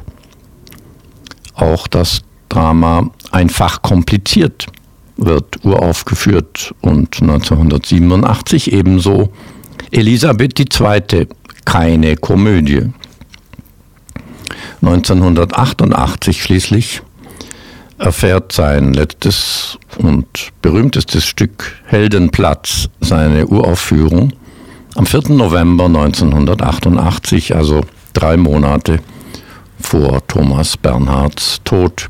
Auch 1.55 1.87
das 1.87 2.21
Drama 2.49 3.09
Einfach 3.31 3.81
kompliziert 3.81 4.67
wird 5.15 5.63
uraufgeführt 5.63 6.75
und 6.81 7.21
1987 7.21 8.73
ebenso 8.73 9.31
Elisabeth 9.91 10.59
II. 10.59 11.27
Keine 11.63 12.17
Komödie. 12.17 12.91
1988 14.81 16.43
schließlich 16.43 17.01
erfährt 17.99 18.51
sein 18.51 18.93
letztes 18.93 19.77
und 19.97 20.51
berühmtestes 20.61 21.25
Stück 21.25 21.79
Heldenplatz 21.85 22.89
seine 22.99 23.47
Uraufführung 23.47 24.33
am 24.95 25.05
4. 25.05 25.29
November 25.29 25.85
1988, 25.85 27.55
also 27.55 27.81
drei 28.13 28.37
Monate 28.37 28.99
vor 29.79 30.25
Thomas 30.27 30.77
Bernhards 30.77 31.61
Tod. 31.63 32.09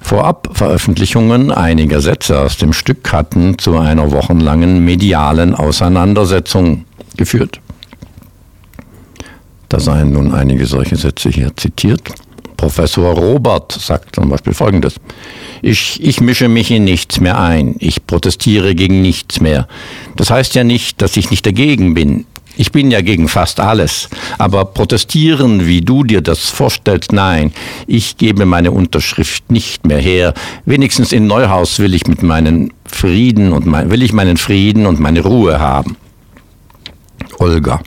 Vorab-Veröffentlichungen 0.00 1.50
einiger 1.50 2.00
Sätze 2.00 2.38
aus 2.38 2.58
dem 2.58 2.72
Stück 2.72 3.10
hatten 3.12 3.58
zu 3.58 3.78
einer 3.78 4.12
wochenlangen 4.12 4.84
medialen 4.84 5.54
Auseinandersetzung 5.54 6.84
geführt. 7.16 7.60
Da 9.70 9.80
seien 9.80 10.12
nun 10.12 10.34
einige 10.34 10.66
solche 10.66 10.96
Sätze 10.96 11.30
hier 11.30 11.56
zitiert. 11.56 12.12
Professor 12.56 13.14
Robert 13.14 13.72
sagt 13.72 14.14
zum 14.14 14.28
Beispiel 14.28 14.54
Folgendes. 14.54 14.94
Ich, 15.62 16.02
ich 16.02 16.20
mische 16.20 16.48
mich 16.48 16.70
in 16.70 16.84
nichts 16.84 17.20
mehr 17.20 17.38
ein. 17.38 17.76
Ich 17.78 18.06
protestiere 18.06 18.74
gegen 18.74 19.02
nichts 19.02 19.40
mehr. 19.40 19.66
Das 20.16 20.30
heißt 20.30 20.54
ja 20.54 20.64
nicht, 20.64 21.00
dass 21.02 21.16
ich 21.16 21.30
nicht 21.30 21.46
dagegen 21.46 21.94
bin. 21.94 22.26
Ich 22.56 22.70
bin 22.70 22.90
ja 22.90 23.00
gegen 23.00 23.28
fast 23.28 23.58
alles. 23.58 24.08
Aber 24.38 24.64
protestieren, 24.64 25.66
wie 25.66 25.80
du 25.80 26.04
dir 26.04 26.20
das 26.20 26.50
vorstellst, 26.50 27.12
nein. 27.12 27.52
Ich 27.86 28.16
gebe 28.16 28.46
meine 28.46 28.70
Unterschrift 28.70 29.50
nicht 29.50 29.86
mehr 29.86 29.98
her. 29.98 30.34
Wenigstens 30.64 31.12
in 31.12 31.26
Neuhaus 31.26 31.78
will 31.80 31.94
ich 31.94 32.06
mit 32.06 32.22
meinen 32.22 32.72
Frieden 32.86 33.52
und 33.52 33.66
mein, 33.66 33.90
will 33.90 34.02
ich 34.02 34.12
meinen 34.12 34.36
Frieden 34.36 34.86
und 34.86 35.00
meine 35.00 35.20
Ruhe 35.20 35.58
haben. 35.58 35.96
Olga. 37.38 37.80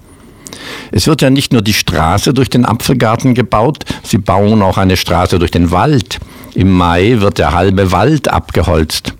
Es 0.91 1.07
wird 1.07 1.21
ja 1.21 1.29
nicht 1.29 1.53
nur 1.53 1.61
die 1.61 1.73
Straße 1.73 2.33
durch 2.33 2.49
den 2.49 2.65
Apfelgarten 2.65 3.33
gebaut, 3.33 3.85
sie 4.03 4.17
bauen 4.17 4.61
auch 4.61 4.77
eine 4.77 4.97
Straße 4.97 5.39
durch 5.39 5.51
den 5.51 5.71
Wald. 5.71 6.19
Im 6.55 6.71
Mai 6.71 7.17
wird 7.19 7.37
der 7.37 7.53
halbe 7.53 7.91
Wald 7.91 8.29
abgeholzt. 8.29 9.13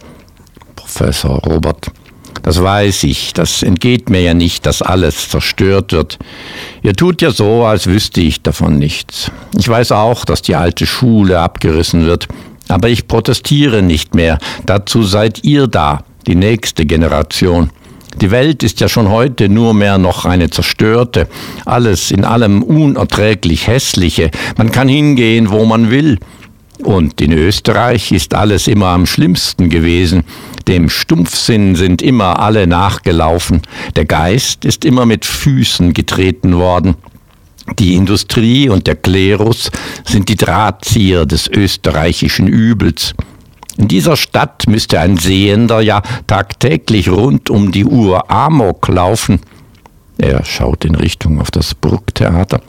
Professor 0.75 1.39
Robert. 1.43 1.91
Das 2.43 2.61
weiß 2.63 3.03
ich, 3.03 3.33
das 3.33 3.61
entgeht 3.61 4.09
mir 4.09 4.21
ja 4.21 4.33
nicht, 4.33 4.65
dass 4.65 4.81
alles 4.81 5.27
zerstört 5.29 5.91
wird. 5.91 6.17
Ihr 6.81 6.93
tut 6.93 7.21
ja 7.21 7.31
so, 7.31 7.65
als 7.65 7.87
wüsste 7.87 8.21
ich 8.21 8.41
davon 8.41 8.79
nichts. 8.79 9.31
Ich 9.57 9.67
weiß 9.67 9.91
auch, 9.91 10.23
dass 10.23 10.43
die 10.43 10.55
alte 10.55 10.85
Schule 10.85 11.39
abgerissen 11.39 12.05
wird, 12.05 12.27
aber 12.69 12.87
ich 12.89 13.07
protestiere 13.07 13.81
nicht 13.81 14.15
mehr. 14.15 14.37
Dazu 14.65 15.03
seid 15.03 15.43
ihr 15.43 15.67
da, 15.67 16.05
die 16.25 16.35
nächste 16.35 16.85
Generation. 16.85 17.69
Die 18.21 18.31
Welt 18.31 18.63
ist 18.63 18.79
ja 18.79 18.89
schon 18.89 19.09
heute 19.09 19.47
nur 19.47 19.75
mehr 19.75 19.99
noch 19.99 20.25
eine 20.25 20.49
zerstörte, 20.49 21.27
alles 21.65 22.09
in 22.09 22.25
allem 22.25 22.63
unerträglich 22.63 23.67
hässliche. 23.67 24.31
Man 24.57 24.71
kann 24.71 24.87
hingehen, 24.87 25.51
wo 25.51 25.65
man 25.65 25.91
will. 25.91 26.17
Und 26.83 27.21
in 27.21 27.31
Österreich 27.31 28.11
ist 28.11 28.33
alles 28.33 28.67
immer 28.67 28.87
am 28.87 29.05
schlimmsten 29.05 29.69
gewesen. 29.69 30.23
Dem 30.67 30.89
Stumpfsinn 30.89 31.75
sind 31.75 32.01
immer 32.01 32.39
alle 32.39 32.65
nachgelaufen. 32.65 33.61
Der 33.95 34.05
Geist 34.05 34.65
ist 34.65 34.83
immer 34.83 35.05
mit 35.05 35.25
Füßen 35.25 35.93
getreten 35.93 36.57
worden. 36.57 36.95
Die 37.77 37.95
Industrie 37.95 38.69
und 38.69 38.87
der 38.87 38.95
Klerus 38.95 39.69
sind 40.05 40.29
die 40.29 40.35
Drahtzieher 40.37 41.25
des 41.25 41.47
österreichischen 41.47 42.47
Übels. 42.47 43.13
In 43.77 43.87
dieser 43.87 44.17
Stadt 44.17 44.67
müsste 44.67 44.99
ein 44.99 45.17
Sehender 45.17 45.81
ja 45.81 46.01
tagtäglich 46.25 47.09
rund 47.09 47.49
um 47.49 47.71
die 47.71 47.85
Uhr 47.85 48.29
Amok 48.31 48.87
laufen. 48.87 49.39
Er 50.17 50.43
schaut 50.43 50.83
in 50.83 50.95
Richtung 50.95 51.39
auf 51.39 51.51
das 51.51 51.75
Brucktheater. 51.75 52.59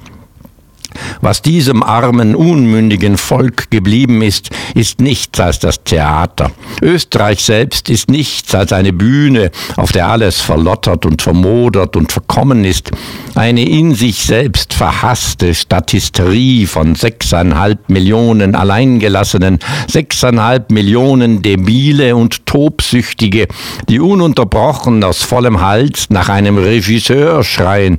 Was 1.21 1.43
diesem 1.43 1.83
armen, 1.83 2.35
unmündigen 2.35 3.17
Volk 3.17 3.71
geblieben 3.71 4.23
ist, 4.23 4.51
ist 4.75 5.01
nichts 5.01 5.39
als 5.41 5.59
das 5.59 5.83
Theater. 5.85 6.51
Österreich 6.83 7.43
selbst 7.43 7.89
ist 7.91 8.11
nichts 8.11 8.55
als 8.55 8.73
eine 8.73 8.93
Bühne, 8.93 9.51
auf 9.77 9.93
der 9.93 10.09
alles 10.09 10.41
verlottert 10.41 11.07
und 11.07 11.23
vermodert 11.23 11.97
und 11.97 12.13
verkommen 12.13 12.65
ist. 12.65 12.91
Eine 13.35 13.69
in 13.69 13.95
sich 13.95 14.23
selbst 14.23 14.75
verhasste 14.75 15.55
Statisterie 15.55 16.67
von 16.67 16.95
sechseinhalb 16.95 17.89
Millionen 17.89 18.55
Alleingelassenen, 18.55 19.59
sechseinhalb 19.87 20.71
Millionen 20.71 21.43
Debile 21.43 22.17
und 22.17 22.47
Tobsüchtige, 22.47 23.47
die 23.89 24.01
ununterbrochen 24.01 25.05
aus 25.05 25.23
vollem 25.23 25.61
Hals 25.61 26.11
nach 26.11 26.29
einem 26.29 26.59
Regisseur 26.59 27.45
schreien. 27.45 27.99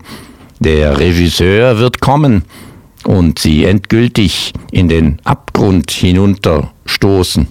Der 0.59 0.97
Regisseur 0.97 1.79
wird 1.79 2.01
kommen 2.01 2.43
und 3.03 3.39
sie 3.39 3.65
endgültig 3.65 4.53
in 4.71 4.89
den 4.89 5.19
Abgrund 5.23 5.91
hinunterstoßen. 5.91 7.47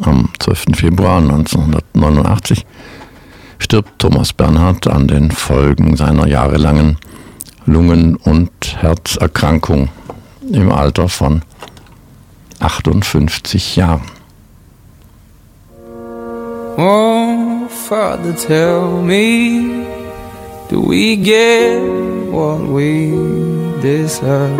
Am 0.00 0.28
12. 0.38 0.76
Februar 0.76 1.18
1989 1.18 2.64
stirbt 3.58 3.98
Thomas 3.98 4.32
Bernhard 4.32 4.86
an 4.86 5.08
den 5.08 5.30
Folgen 5.30 5.96
seiner 5.96 6.28
jahrelangen 6.28 6.98
Lungen- 7.66 8.16
und 8.16 8.50
Herzerkrankung 8.76 9.88
im 10.52 10.70
Alter 10.70 11.08
von 11.08 11.42
58 12.60 13.76
Jahren. 13.76 14.02
Oh, 16.76 17.66
Father, 17.68 18.34
tell 18.36 19.02
me, 19.02 19.84
do 20.70 20.80
we 20.80 21.16
get 21.16 21.80
what 22.30 22.60
we 22.60 23.10
deserve. 23.80 24.58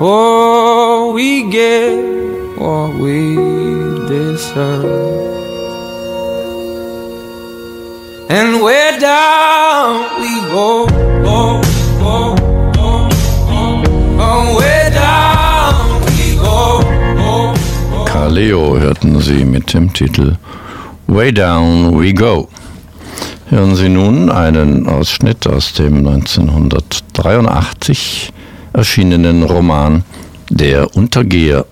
Oh, 0.00 1.12
we 1.14 1.50
get 1.50 2.58
what 2.58 2.94
we 2.94 3.34
deserve. 4.08 4.84
And 8.30 8.60
where 8.62 8.98
down 9.00 10.20
we 10.20 10.40
go, 10.52 10.86
oh, 11.24 11.60
oh, 12.02 12.36
oh, 12.76 13.08
oh, 13.48 13.82
oh, 14.20 14.56
where 14.58 14.90
down 14.90 16.00
we 16.02 16.36
go, 16.36 16.80
oh, 17.18 17.54
oh. 17.90 18.04
Kaleo 18.06 18.78
hörten 18.78 19.20
Sie 19.20 19.44
mit 19.44 19.72
dem 19.72 19.92
Titel 19.92 20.36
Way 21.06 21.32
Down 21.32 21.96
We 21.98 22.12
Go. 22.12 22.48
Hören 23.50 23.76
Sie 23.76 23.88
nun 23.88 24.30
einen 24.30 24.86
Ausschnitt 24.86 25.46
aus 25.46 25.72
dem 25.72 26.06
1983 26.06 28.30
erschienenen 28.74 29.42
Roman 29.42 30.04
Der 30.50 30.94
Untergeher. 30.94 31.64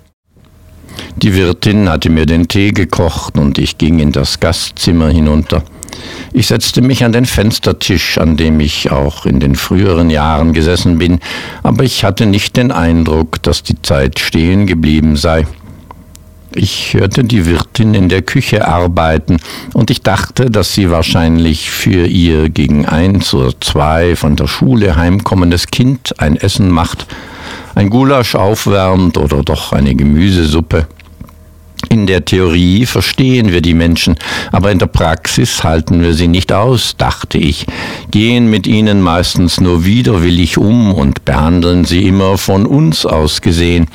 Die 1.17 1.35
Wirtin 1.35 1.91
hatte 1.91 2.09
mir 2.09 2.25
den 2.25 2.49
Tee 2.49 2.73
gekocht 2.73 3.37
und 3.37 3.59
ich 3.59 3.77
ging 3.77 3.99
in 3.99 4.11
das 4.11 4.41
Gastzimmer 4.41 5.11
hinunter. 5.11 5.65
Ich 6.33 6.47
setzte 6.47 6.81
mich 6.81 7.05
an 7.05 7.13
den 7.13 7.27
Fenstertisch, 7.27 8.17
an 8.17 8.39
dem 8.39 8.59
ich 8.61 8.91
auch 8.91 9.27
in 9.27 9.39
den 9.39 9.55
früheren 9.55 10.09
Jahren 10.09 10.55
gesessen 10.55 10.97
bin, 10.97 11.19
aber 11.63 11.85
ich 11.85 12.05
hatte 12.05 12.25
nicht 12.25 12.57
den 12.57 12.73
Eindruck, 12.73 13.43
dass 13.43 13.63
die 13.63 13.83
Zeit 13.83 14.19
stehen 14.19 14.67
geblieben 14.67 15.17
sei. 15.17 15.47
Ich 16.59 16.95
hörte 16.95 17.23
die 17.23 17.45
Wirtin 17.45 17.93
in 17.93 18.09
der 18.09 18.23
Küche 18.23 18.67
arbeiten 18.67 19.37
und 19.75 19.91
ich 19.91 20.01
dachte, 20.01 20.51
dass 20.51 20.73
sie 20.73 20.91
wahrscheinlich 20.91 21.71
für 21.71 22.07
ihr 22.07 22.49
gegen 22.49 22.87
eins 22.87 23.35
oder 23.35 23.53
zwei 23.61 24.17
von 24.17 24.37
der 24.37 24.47
Schule 24.47 24.97
heimkommendes 24.97 25.67
Kind 25.67 26.19
ein 26.19 26.37
Essen 26.37 26.71
macht, 26.71 27.07
ein 27.75 27.91
Gulasch 27.91 28.35
aufwärmt 28.35 29.19
oder 29.19 29.43
doch 29.43 29.75
eine 29.75 29.95
Gemüsesuppe. 29.95 30.87
In 31.91 32.07
der 32.07 32.25
Theorie 32.25 32.87
verstehen 32.87 33.53
wir 33.53 33.61
die 33.61 33.75
Menschen, 33.75 34.17
aber 34.51 34.73
in 34.73 34.79
der 34.79 34.87
Praxis 34.87 35.63
halten 35.63 36.01
wir 36.01 36.15
sie 36.15 36.27
nicht 36.27 36.55
aus, 36.55 36.97
dachte 36.97 37.37
ich, 37.37 37.67
gehen 38.11 38.49
mit 38.49 38.67
ihnen 38.67 39.03
meistens 39.03 39.61
nur 39.61 39.85
widerwillig 39.85 40.57
um 40.57 40.95
und 40.95 41.27
behandeln 41.27 41.85
sie 41.85 42.07
immer 42.07 42.39
von 42.39 42.65
uns 42.65 43.05
aus 43.05 43.43
gesehen. 43.43 43.89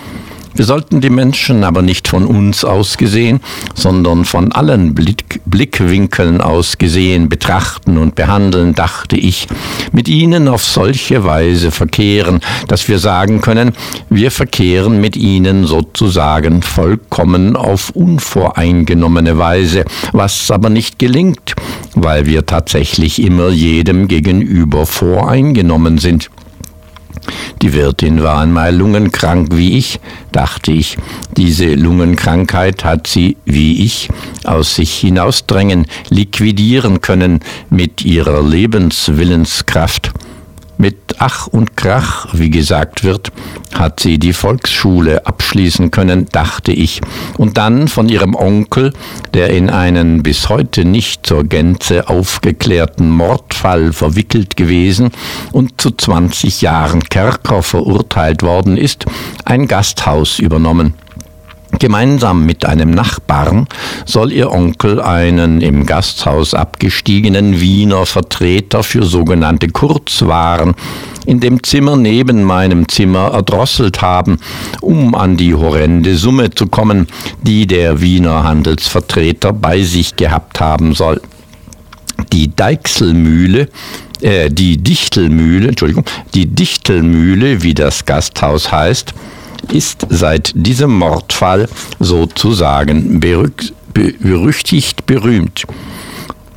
Wir 0.54 0.66
sollten 0.66 1.02
die 1.02 1.10
Menschen 1.10 1.64
aber 1.64 1.82
nicht 1.82 2.08
von 2.08 2.26
uns 2.26 2.66
aus 2.66 2.98
gesehen, 2.98 3.40
sondern 3.74 4.26
von 4.26 4.52
allen 4.52 4.94
Blick 4.94 5.42
Blickwinkeln 5.46 6.42
aus 6.42 6.78
gesehen 6.78 7.30
betrachten 7.30 7.98
und 7.98 8.16
behandeln, 8.16 8.74
dachte 8.74 9.16
ich, 9.16 9.48
mit 9.92 10.08
ihnen 10.08 10.48
auf 10.48 10.64
solche 10.64 11.24
Weise 11.24 11.72
verkehren, 11.72 12.42
dass 12.68 12.88
wir 12.88 13.00
sagen 13.00 13.42
können, 13.42 13.74
wir 14.10 14.32
verkehren 14.32 15.00
mit 15.00 15.16
ihnen 15.16 15.66
sozusagen 15.66 16.62
vollkommen 16.62 17.56
auf 17.56 17.92
unvoreingenommene 17.92 19.38
Weise, 19.38 19.86
was 20.12 20.52
aber 20.52 20.70
nicht 20.70 21.00
gelingt, 21.00 21.56
weil 21.96 22.26
wir 22.26 22.46
tatsächlich 22.46 23.22
immer 23.22 23.50
jedem 23.50 24.08
gegenüber 24.08 24.86
voreingenommen 24.86 25.98
sind. 25.98 26.30
Die 27.62 27.74
Wirtin 27.74 28.24
war 28.24 28.40
einmal 28.40 28.76
lungenkrank 28.76 29.50
wie 29.52 29.78
ich, 29.78 30.00
dachte 30.32 30.72
ich. 30.72 30.98
Diese 31.38 31.76
Lungenkrankheit 31.76 32.84
hat 32.84 33.08
sie, 33.08 33.38
wie 33.46 33.84
ich, 33.86 34.10
aus 34.44 34.76
sich 34.76 34.94
hinausdrängen, 34.94 35.86
liquidieren 36.10 37.02
können 37.02 37.42
mit 37.70 38.04
ihrer 38.04 38.42
Lebenswillenskraft. 38.42 40.12
Mit 40.82 41.17
Ach 41.20 41.46
und 41.46 41.78
Krach, 41.78 42.30
wie 42.34 42.50
gesagt 42.50 43.04
wird, 43.04 43.32
hat 43.72 44.00
sie 44.00 44.17
die 44.17 44.34
Volksschule 44.34 45.28
abschließen 45.28 45.91
können, 45.91 46.26
dachte 46.32 46.72
ich, 46.72 47.02
und 47.38 47.60
dann 47.60 47.88
von 47.88 48.10
ihrem 48.10 48.34
Onkel, 48.34 48.91
der 49.36 49.52
in 49.52 49.70
einen 49.70 50.24
bis 50.24 50.50
heute 50.50 50.84
nicht 50.84 51.28
zur 51.28 51.44
Gänze 51.44 52.10
aufgeklärten 52.10 53.12
Mordfall 53.12 53.94
verwickelt 53.94 54.58
gewesen 54.58 55.12
und 55.52 55.80
zu 55.80 55.91
20 55.91 56.63
Jahren 56.63 57.04
Kerker 57.04 57.62
verurteilt 57.62 58.41
worden 58.41 58.76
ist, 58.76 59.06
ein 59.46 59.67
Gasthaus 59.67 60.39
übernommen. 60.39 60.96
Gemeinsam 61.82 62.46
mit 62.46 62.63
einem 62.63 62.91
Nachbarn 62.91 63.65
soll 64.06 64.32
ihr 64.32 64.52
Onkel 64.52 65.02
einen 65.02 65.62
im 65.62 65.88
Gasthaus 65.88 66.54
abgestiegenen 66.54 67.60
Wiener 67.60 68.06
Vertreter 68.06 68.84
für 68.84 69.02
sogenannte 69.02 69.67
Kurzwaren 69.67 70.76
in 71.26 71.39
dem 71.39 71.63
Zimmer 71.63 71.98
neben 71.98 72.44
meinem 72.44 72.88
Zimmer 72.88 73.32
erdrosselt 73.34 74.00
haben, 74.04 74.38
um 74.82 75.15
an 75.15 75.38
die 75.38 75.56
horrende 75.56 76.17
Summe 76.17 76.52
zu 76.52 76.67
kommen, 76.67 77.08
die 77.41 77.65
der 77.65 78.00
Wiener 78.00 78.44
Handelsvertreter 78.44 79.52
bei 79.52 79.82
sich 79.82 80.15
gehabt 80.15 80.60
haben 80.60 80.94
soll. 80.94 81.20
Die 82.32 82.56
Deichselmühle 82.56 83.70
äh, 84.22 84.52
die 84.52 84.78
Dichtelmühle, 84.78 85.70
Entschuldigung, 85.70 86.06
die 86.36 86.46
Dichtelmühle, 86.46 87.63
wie 87.63 87.74
das 87.74 88.06
Gasthaus 88.06 88.72
heißt, 88.72 89.15
ist 89.74 90.08
seit 90.10 90.52
diesem 90.56 90.98
Mordfall 90.98 91.68
sozusagen 92.00 93.20
berüchtigt 93.20 95.06
berühmt. 95.06 95.66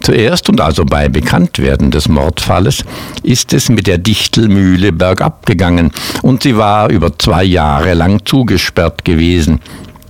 Zuerst 0.01 0.51
und 0.51 0.61
also 0.61 0.85
bei 0.85 1.09
Bekanntwerden 1.09 1.91
des 1.91 2.09
Mordfalles 2.09 2.85
ist 3.23 3.55
es 3.55 3.71
mit 3.71 3.87
der 3.87 3.97
Dichtelmühle 3.97 4.93
bergab 4.93 5.47
gegangen 5.47 5.93
und 6.21 6.43
sie 6.43 6.59
war 6.59 6.91
über 6.91 7.19
zwei 7.19 7.43
Jahre 7.43 7.95
lang 7.95 8.21
zugesperrt 8.27 9.07
gewesen. 9.07 9.61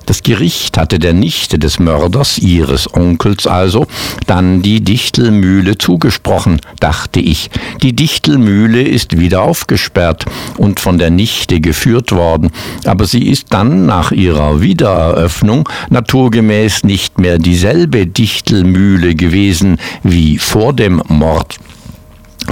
Das 0.07 0.23
Gericht 0.23 0.77
hatte 0.77 0.99
der 0.99 1.15
Nichte 1.15 1.59
des 1.59 1.79
Mörders, 1.79 2.39
ihres 2.39 2.93
Onkels 2.93 3.47
also, 3.47 3.87
dann 4.27 4.63
die 4.63 4.83
Dichtelmühle 4.83 5.79
zugesprochen, 5.79 6.61
dachte 6.81 7.21
ich. 7.21 7.51
Die 7.83 7.95
Dichtelmühle 7.95 8.83
ist 8.83 9.19
wieder 9.19 9.43
aufgesperrt 9.43 10.27
und 10.59 10.81
von 10.81 10.99
der 10.99 11.11
Nichte 11.11 11.61
geführt 11.61 12.13
worden, 12.13 12.51
aber 12.85 13.07
sie 13.07 13.29
ist 13.29 13.47
dann 13.51 13.87
nach 13.87 14.13
ihrer 14.13 14.61
Wiedereröffnung 14.61 15.69
naturgemäß 15.91 16.85
nicht 16.85 17.19
mehr 17.19 17.39
dieselbe 17.39 18.07
Dichtelmühle 18.07 19.15
gewesen 19.15 19.79
wie 20.03 20.39
vor 20.39 20.73
dem 20.73 21.03
Mord. 21.09 21.59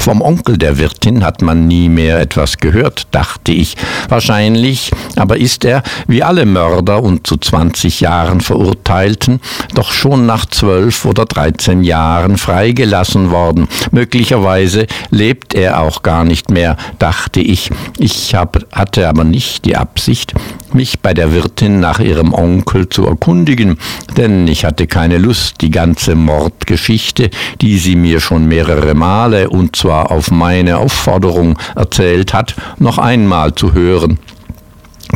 Vom 0.02 0.20
Onkel 0.20 0.58
der 0.58 0.78
Wirtin 0.78 1.22
hat 1.22 1.42
man 1.42 1.68
nie 1.68 1.88
mehr 1.88 2.18
etwas 2.18 2.58
gehört, 2.58 3.06
dachte 3.12 3.52
ich. 3.52 3.76
Wahrscheinlich 4.08 4.90
aber 5.14 5.36
ist 5.36 5.64
er, 5.64 5.84
wie 6.08 6.24
alle 6.24 6.44
Mörder 6.44 7.00
und 7.00 7.24
zu 7.24 7.36
20 7.36 8.00
Jahren 8.00 8.40
Verurteilten, 8.40 9.40
doch 9.76 9.92
schon 9.92 10.26
nach 10.26 10.44
zwölf 10.46 11.04
oder 11.04 11.24
dreizehn 11.24 11.84
Jahren 11.84 12.36
freigelassen 12.36 13.30
worden. 13.30 13.68
Möglicherweise 13.92 14.88
lebt 15.10 15.54
er 15.54 15.80
auch 15.80 16.02
gar 16.02 16.24
nicht 16.24 16.50
mehr, 16.50 16.76
dachte 16.98 17.38
ich. 17.38 17.70
Ich 17.96 18.34
hab, 18.34 18.58
hatte 18.72 19.08
aber 19.08 19.22
nicht 19.22 19.64
die 19.66 19.76
Absicht, 19.76 20.34
mich 20.74 21.00
bei 21.00 21.14
der 21.14 21.32
Wirtin 21.32 21.80
nach 21.80 22.00
ihrem 22.00 22.32
Onkel 22.32 22.88
zu 22.88 23.06
erkundigen, 23.06 23.78
denn 24.16 24.48
ich 24.48 24.64
hatte 24.64 24.86
keine 24.86 25.18
Lust, 25.18 25.60
die 25.60 25.70
ganze 25.70 26.14
Mordgeschichte, 26.14 27.30
die 27.60 27.78
sie 27.78 27.96
mir 27.96 28.20
schon 28.20 28.46
mehrere 28.46 28.94
Male 28.94 29.50
und 29.50 29.76
zwar 29.76 30.10
auf 30.10 30.30
meine 30.30 30.78
Aufforderung 30.78 31.58
erzählt 31.76 32.34
hat, 32.34 32.54
noch 32.78 32.98
einmal 32.98 33.54
zu 33.54 33.72
hören. 33.72 34.18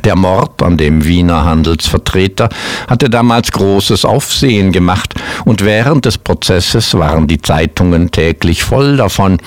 Der 0.05 0.17
Mord 0.17 0.63
an 0.63 0.77
dem 0.77 1.05
Wiener 1.05 1.45
Handelsvertreter 1.45 2.49
hatte 2.87 3.11
damals 3.11 3.51
großes 3.51 4.05
Aufsehen 4.05 4.73
gemacht 4.73 5.15
und 5.45 5.65
während 5.65 6.05
des 6.05 6.19
Prozesses 6.19 6.95
waren 6.95 7.27
die 7.27 7.41
Zeitungen 7.41 8.11
täglich 8.11 8.63
voll 8.63 8.97
davon 8.97 9.39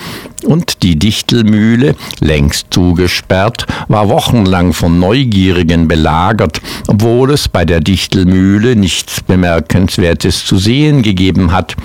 und 0.44 0.82
die 0.82 0.98
Dichtelmühle, 0.98 1.94
längst 2.20 2.68
zugesperrt, 2.70 3.66
war 3.88 4.08
wochenlang 4.08 4.72
von 4.72 4.98
Neugierigen 4.98 5.88
belagert, 5.88 6.60
obwohl 6.88 7.30
es 7.30 7.48
bei 7.48 7.64
der 7.64 7.80
Dichtelmühle 7.80 8.76
nichts 8.76 9.20
Bemerkenswertes 9.20 10.44
zu 10.44 10.58
sehen 10.58 11.02
gegeben 11.02 11.52
hat. 11.52 11.76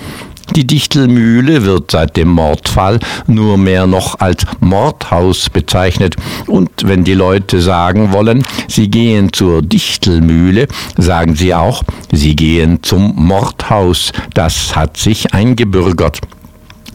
Die 0.54 0.66
Dichtelmühle 0.66 1.64
wird 1.64 1.90
seit 1.90 2.16
dem 2.16 2.28
Mordfall 2.28 3.00
nur 3.26 3.58
mehr 3.58 3.86
noch 3.86 4.20
als 4.20 4.44
Mordhaus 4.60 5.50
bezeichnet. 5.50 6.16
Und 6.46 6.70
wenn 6.84 7.04
die 7.04 7.14
Leute 7.14 7.60
sagen 7.60 8.12
wollen, 8.12 8.44
sie 8.68 8.88
gehen 8.88 9.32
zur 9.32 9.62
Dichtelmühle, 9.62 10.68
sagen 10.96 11.34
sie 11.34 11.54
auch, 11.54 11.82
sie 12.12 12.36
gehen 12.36 12.82
zum 12.82 13.14
Mordhaus. 13.16 14.12
Das 14.34 14.76
hat 14.76 14.96
sich 14.96 15.34
eingebürgert. 15.34 16.20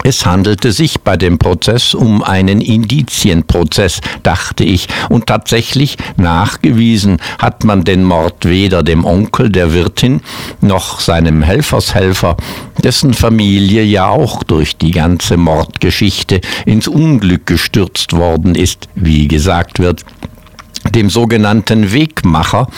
Es 0.04 0.26
handelte 0.26 0.72
sich 0.72 1.00
bei 1.00 1.16
dem 1.16 1.38
Prozess 1.38 1.94
um 1.94 2.22
einen 2.22 2.60
Indizienprozess, 2.60 4.00
dachte 4.22 4.64
ich, 4.64 4.88
und 5.08 5.26
tatsächlich 5.26 5.96
nachgewiesen 6.16 7.18
hat 7.38 7.64
man 7.64 7.84
den 7.84 8.04
Mord 8.04 8.44
weder 8.44 8.82
dem 8.82 9.04
Onkel 9.04 9.50
der 9.50 9.72
Wirtin 9.72 10.20
noch 10.60 11.00
seinem 11.00 11.42
Helfershelfer, 11.42 12.36
dessen 12.82 13.14
Familie 13.14 13.84
ja 13.84 14.08
auch 14.08 14.42
durch 14.42 14.76
die 14.76 14.90
ganze 14.90 15.36
Mordgeschichte 15.36 16.40
ins 16.66 16.88
Unglück 16.88 17.46
gestürzt 17.46 18.12
worden 18.12 18.54
ist, 18.54 18.88
wie 18.94 19.28
gesagt 19.28 19.78
wird 19.78 20.04
dem 20.94 21.10
sogenannten 21.10 21.92
Wegmacher 21.92 22.68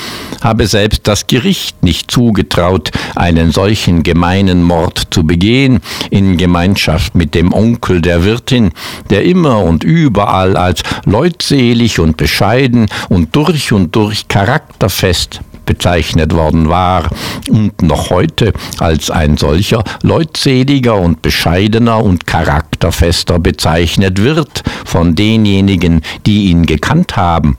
habe 0.43 0.67
selbst 0.67 1.07
das 1.07 1.27
Gericht 1.27 1.83
nicht 1.83 2.11
zugetraut, 2.11 2.91
einen 3.15 3.53
solchen 3.53 4.03
gemeinen 4.03 4.63
Mord 4.63 5.09
zu 5.11 5.25
begehen, 5.25 5.81
in 6.11 6.37
Gemeinschaft 6.37 7.15
mit 7.15 7.35
dem 7.35 7.53
Onkel 7.53 8.01
der 8.01 8.25
Wirtin, 8.25 8.73
der 9.11 9.25
immer 9.25 9.63
und 9.63 9.85
überall 9.85 10.57
als 10.57 10.83
leutselig 11.05 11.99
und 11.99 12.17
bescheiden 12.17 12.87
und 13.09 13.35
durch 13.37 13.73
und 13.73 13.95
durch 13.95 14.29
charakterfest 14.29 15.41
bezeichnet 15.67 16.35
worden 16.35 16.69
war 16.69 17.09
und 17.49 17.83
noch 17.83 18.11
heute 18.11 18.53
als 18.79 19.11
ein 19.11 19.37
solcher 19.37 19.83
leutseliger 20.03 20.97
und 20.97 21.23
bescheidener 21.23 22.03
und 22.03 22.27
charakterfester 22.27 23.39
bezeichnet 23.39 24.23
wird 24.23 24.63
von 24.85 25.15
denjenigen, 25.15 26.03
die 26.27 26.47
ihn 26.47 26.67
gekannt 26.67 27.17
haben. 27.17 27.57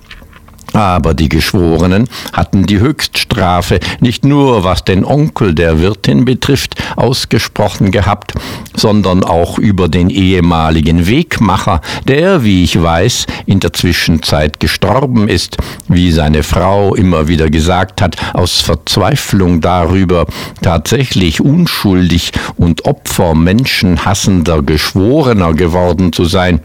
Aber 0.76 1.14
die 1.14 1.30
Geschworenen 1.30 2.10
hatten 2.34 2.66
die 2.66 2.80
Höchststrafe 2.80 3.80
nicht 4.02 4.26
nur 4.26 4.66
was 4.66 4.84
den 4.84 5.06
Onkel 5.06 5.56
der 5.56 5.80
Wirtin 5.80 6.26
betrifft 6.26 6.76
ausgesprochen 6.98 7.92
gehabt, 7.92 8.34
sondern 8.76 9.24
auch 9.24 9.58
über 9.58 9.88
den 9.88 10.10
ehemaligen 10.10 11.08
Wegmacher, 11.08 11.80
der, 12.10 12.44
wie 12.44 12.66
ich 12.66 12.82
weiß, 12.82 13.26
in 13.46 13.62
der 13.62 13.72
Zwischenzeit 13.72 14.60
gestorben 14.60 15.30
ist, 15.30 15.56
wie 15.88 16.12
seine 16.12 16.44
Frau 16.44 16.94
immer 16.94 17.30
wieder 17.30 17.50
gesagt 17.50 18.02
hat, 18.02 18.18
aus 18.34 18.60
Verzweiflung 18.60 19.62
darüber, 19.62 20.26
tatsächlich 20.62 21.40
unschuldig 21.40 22.34
und 22.58 22.84
Opfer 22.84 23.34
menschenhassender 23.34 24.62
Geschworener 24.62 25.54
geworden 25.54 26.12
zu 26.12 26.26
sein. 26.26 26.60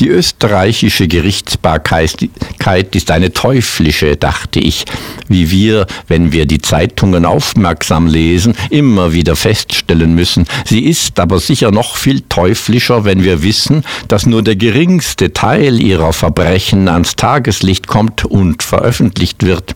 Die 0.00 0.08
österreichische 0.40 1.06
Gerichtsbarkeit 1.06 2.96
ist 2.96 3.10
eine 3.10 3.30
teuflische, 3.30 4.16
dachte 4.16 4.58
ich, 4.58 4.86
wie 5.28 5.50
wir, 5.50 5.86
wenn 6.08 6.32
wir 6.32 6.46
die 6.46 6.62
Zeitungen 6.62 7.26
aufmerksam 7.26 8.06
lesen, 8.06 8.54
immer 8.70 9.12
wieder 9.12 9.36
feststellen 9.36 10.14
müssen. 10.14 10.46
Sie 10.64 10.86
ist 10.86 11.20
aber 11.20 11.40
sicher 11.40 11.70
noch 11.70 11.96
viel 11.96 12.22
teuflischer, 12.22 13.04
wenn 13.04 13.22
wir 13.22 13.42
wissen, 13.42 13.84
dass 14.08 14.24
nur 14.24 14.42
der 14.42 14.56
geringste 14.56 15.34
Teil 15.34 15.78
ihrer 15.78 16.14
Verbrechen 16.14 16.88
ans 16.88 17.16
Tageslicht 17.16 17.86
kommt 17.86 18.24
und 18.24 18.62
veröffentlicht 18.62 19.44
wird. 19.44 19.74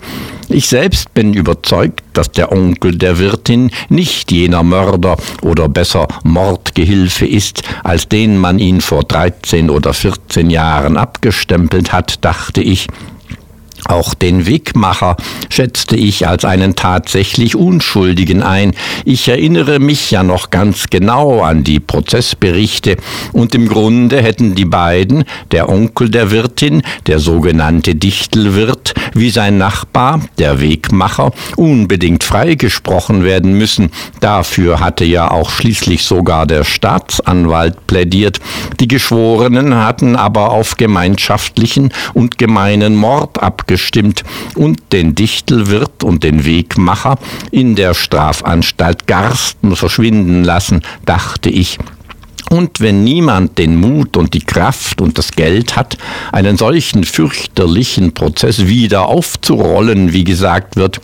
Ich 0.49 0.69
selbst 0.69 1.13
bin 1.15 1.33
überzeugt, 1.35 2.03
dass 2.13 2.31
der 2.31 2.53
Onkel 2.53 2.97
der 2.97 3.19
Wirtin 3.19 3.71
nicht 3.89 4.31
jener 4.31 4.63
Mörder 4.63 5.17
oder 5.43 5.69
besser 5.69 6.07
Mordgehilfe 6.23 7.27
ist, 7.27 7.63
als 7.83 8.09
den 8.09 8.37
man 8.39 8.59
ihn 8.59 8.81
vor 8.81 9.05
13 9.05 9.71
oder 9.71 9.93
14 9.93 10.51
Jahren 10.55 10.97
abgestempelt 10.97 11.93
hat, 11.93 12.25
dachte 12.25 12.63
ich. 12.63 12.87
Auch 13.87 14.15
den 14.15 14.47
Wegmacher 14.47 15.17
schätzte 15.51 15.97
ich 15.97 16.27
als 16.27 16.47
einen 16.47 16.75
tatsächlich 16.75 17.55
Unschuldigen 17.55 18.43
ein. 18.43 18.73
Ich 19.05 19.29
erinnere 19.29 19.79
mich 19.79 20.11
ja 20.11 20.23
noch 20.23 20.49
ganz 20.49 20.87
genau 20.89 21.43
an 21.43 21.65
die 21.65 21.81
Prozessberichte 21.81 22.97
und 23.33 23.55
im 23.55 23.69
Grunde 23.69 24.23
hätten 24.23 24.55
die 24.55 24.65
beiden, 24.65 25.25
der 25.51 25.69
Onkel 25.69 26.09
der 26.09 26.31
Wirtin, 26.31 26.83
der 27.07 27.19
sogenannte 27.19 27.95
Dichtelwirt, 27.95 28.95
wie 29.13 29.29
sein 29.29 29.59
Nachbar, 29.59 30.21
der 30.39 30.63
Wegmacher, 30.63 31.33
unbedingt 31.57 32.25
freigesprochen 32.25 33.23
werden 33.23 33.53
müssen. 33.53 33.91
Dafür 34.21 34.81
hatte 34.81 35.05
ja 35.05 35.31
auch 35.31 35.51
schließlich 35.51 36.05
sogar 36.05 36.47
der 36.47 36.65
Staatsanwalt 36.65 37.87
plädiert. 37.87 38.41
Die 38.81 38.89
Geschworenen 38.89 39.75
hatten 39.75 40.17
aber 40.17 40.53
auf 40.53 40.79
gemeinschaftlichen 40.79 41.93
und 42.15 42.39
gemeinen 42.39 42.97
Mord 42.97 43.43
abgestimmt 43.43 43.74
abgestimmt 43.75 44.23
und 44.55 44.93
den 44.93 45.17
Dichtelwirt 45.17 46.05
und 46.05 46.23
den 46.23 46.45
Wegmacher 46.45 47.19
in 47.51 47.75
der 47.75 47.93
Strafanstalt 47.93 49.09
Garsten 49.09 49.75
verschwinden 49.75 50.45
lassen, 50.45 50.83
dachte 51.05 51.51
ich. 51.51 51.79
Und 52.51 52.79
wenn 52.79 53.03
niemand 53.03 53.59
den 53.59 53.81
Mut 53.81 54.17
und 54.17 54.33
die 54.33 54.45
Kraft 54.45 55.01
und 55.01 55.19
das 55.19 55.33
Geld 55.33 55.75
hat, 55.75 55.99
einen 56.31 56.57
solchen 56.57 57.03
fürchterlichen 57.03 58.15
Prozess 58.15 58.67
wieder 58.67 59.09
aufzurollen, 59.09 60.13
wie 60.13 60.23
gesagt 60.23 60.77
wird, 60.77 61.01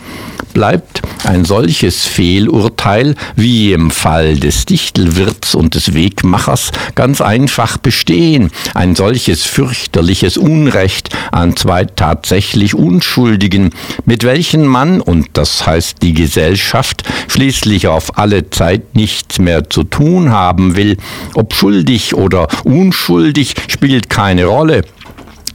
bleibt 0.52 1.02
ein 1.24 1.44
solches 1.44 2.06
Fehlurteil 2.06 3.14
wie 3.36 3.72
im 3.72 3.90
Fall 3.90 4.36
des 4.36 4.66
Dichtelwirts 4.66 5.54
und 5.54 5.74
des 5.74 5.94
Wegmachers 5.94 6.72
ganz 6.94 7.20
einfach 7.20 7.76
bestehen. 7.76 8.50
Ein 8.74 8.94
solches 8.94 9.44
fürchterliches 9.44 10.36
Unrecht 10.36 11.10
an 11.32 11.56
zwei 11.56 11.84
tatsächlich 11.84 12.74
Unschuldigen, 12.74 13.70
mit 14.04 14.24
welchen 14.24 14.66
man, 14.66 15.00
und 15.00 15.28
das 15.34 15.66
heißt 15.66 15.98
die 16.02 16.14
Gesellschaft, 16.14 17.04
schließlich 17.28 17.88
auf 17.88 18.18
alle 18.18 18.50
Zeit 18.50 18.94
nichts 18.94 19.38
mehr 19.38 19.68
zu 19.70 19.84
tun 19.84 20.30
haben 20.30 20.76
will. 20.76 20.96
Ob 21.34 21.54
schuldig 21.54 22.14
oder 22.14 22.48
unschuldig 22.64 23.54
spielt 23.68 24.10
keine 24.10 24.46
Rolle. 24.46 24.82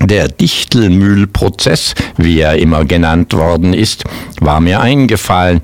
Der 0.02 0.28
Dichtelmühlprozess, 0.28 1.96
wie 2.18 2.40
er 2.40 2.58
immer 2.58 2.86
genannt 2.86 3.34
worden 3.34 3.74
ist, 3.74 4.04
war 4.40 4.60
mir 4.60 4.82
eingefallen 4.82 5.62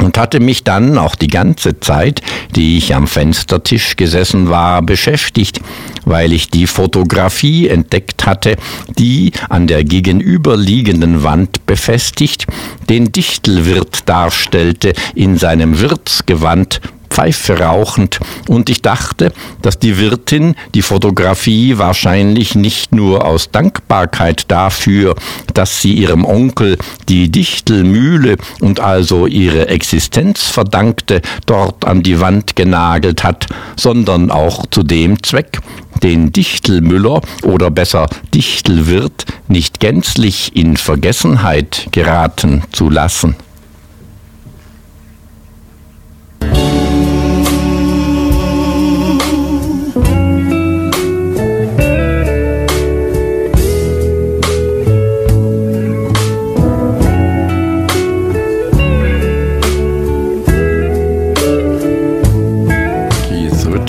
und 0.00 0.16
hatte 0.18 0.40
mich 0.40 0.64
dann 0.64 0.96
auch 0.98 1.14
die 1.14 1.28
ganze 1.28 1.80
Zeit, 1.80 2.22
die 2.54 2.78
ich 2.78 2.94
am 2.94 3.06
Fenstertisch 3.06 3.96
gesessen 3.96 4.48
war, 4.48 4.82
beschäftigt, 4.82 5.60
weil 6.04 6.32
ich 6.32 6.50
die 6.50 6.66
Fotografie 6.66 7.68
entdeckt 7.68 8.26
hatte, 8.26 8.56
die 8.98 9.32
an 9.48 9.66
der 9.66 9.84
gegenüberliegenden 9.84 11.22
Wand 11.22 11.66
befestigt 11.66 12.46
den 12.88 13.12
Dichtelwirt 13.12 14.08
darstellte 14.08 14.92
in 15.14 15.36
seinem 15.36 15.80
Wirtsgewand 15.80 16.80
Pfeife 17.10 17.58
rauchend 17.58 18.20
und 18.48 18.70
ich 18.70 18.82
dachte, 18.82 19.32
dass 19.62 19.78
die 19.78 19.98
Wirtin 19.98 20.54
die 20.74 20.82
Fotografie 20.82 21.78
wahrscheinlich 21.78 22.54
nicht 22.54 22.92
nur 22.92 23.24
aus 23.24 23.50
Dankbarkeit 23.50 24.50
dafür, 24.50 25.14
dass 25.54 25.80
sie 25.80 25.94
ihrem 25.94 26.24
Onkel 26.24 26.78
die 27.08 27.30
Dichtelmühle 27.30 28.36
und 28.60 28.80
also 28.80 29.26
ihre 29.26 29.68
Existenz 29.68 30.44
verdankte, 30.44 31.22
dort 31.46 31.84
an 31.84 32.02
die 32.02 32.20
Wand 32.20 32.56
genagelt 32.56 33.24
hat, 33.24 33.46
sondern 33.76 34.30
auch 34.30 34.66
zu 34.70 34.82
dem 34.82 35.22
Zweck, 35.22 35.60
den 36.02 36.32
Dichtelmüller 36.32 37.20
oder 37.42 37.70
besser 37.70 38.06
Dichtelwirt 38.34 39.24
nicht 39.48 39.80
gänzlich 39.80 40.54
in 40.54 40.76
Vergessenheit 40.76 41.88
geraten 41.90 42.62
zu 42.72 42.90
lassen. 42.90 43.36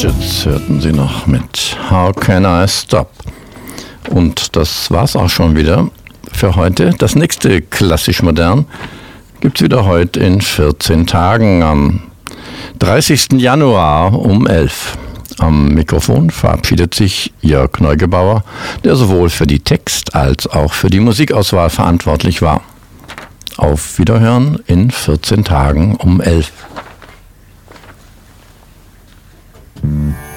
Hörten 0.01 0.79
Sie 0.79 0.93
noch 0.93 1.27
mit 1.27 1.77
How 1.91 2.15
Can 2.15 2.45
I 2.45 2.65
Stop? 2.69 3.09
Und 4.09 4.55
das 4.55 4.89
war's 4.89 5.17
auch 5.17 5.29
schon 5.29 5.57
wieder 5.57 5.89
für 6.31 6.55
heute. 6.55 6.91
Das 6.97 7.15
nächste 7.15 7.61
klassisch 7.61 8.21
modern 8.21 8.65
gibt's 9.41 9.61
wieder 9.61 9.83
heute 9.83 10.21
in 10.21 10.39
14 10.39 11.05
Tagen 11.05 11.63
am 11.63 12.03
30. 12.79 13.33
Januar 13.41 14.17
um 14.17 14.47
11. 14.47 14.97
Am 15.39 15.67
Mikrofon 15.67 16.29
verabschiedet 16.29 16.95
sich 16.95 17.33
Jörg 17.41 17.81
Neugebauer, 17.81 18.45
der 18.85 18.95
sowohl 18.95 19.29
für 19.29 19.47
die 19.47 19.59
Text- 19.59 20.15
als 20.15 20.47
auch 20.47 20.71
für 20.71 20.89
die 20.89 21.01
Musikauswahl 21.01 21.69
verantwortlich 21.69 22.41
war. 22.41 22.61
Auf 23.57 23.99
Wiederhören 23.99 24.59
in 24.65 24.91
14 24.91 25.43
Tagen 25.43 25.97
um 25.97 26.21
11. 26.21 26.53
Mm-hmm. 29.81 30.28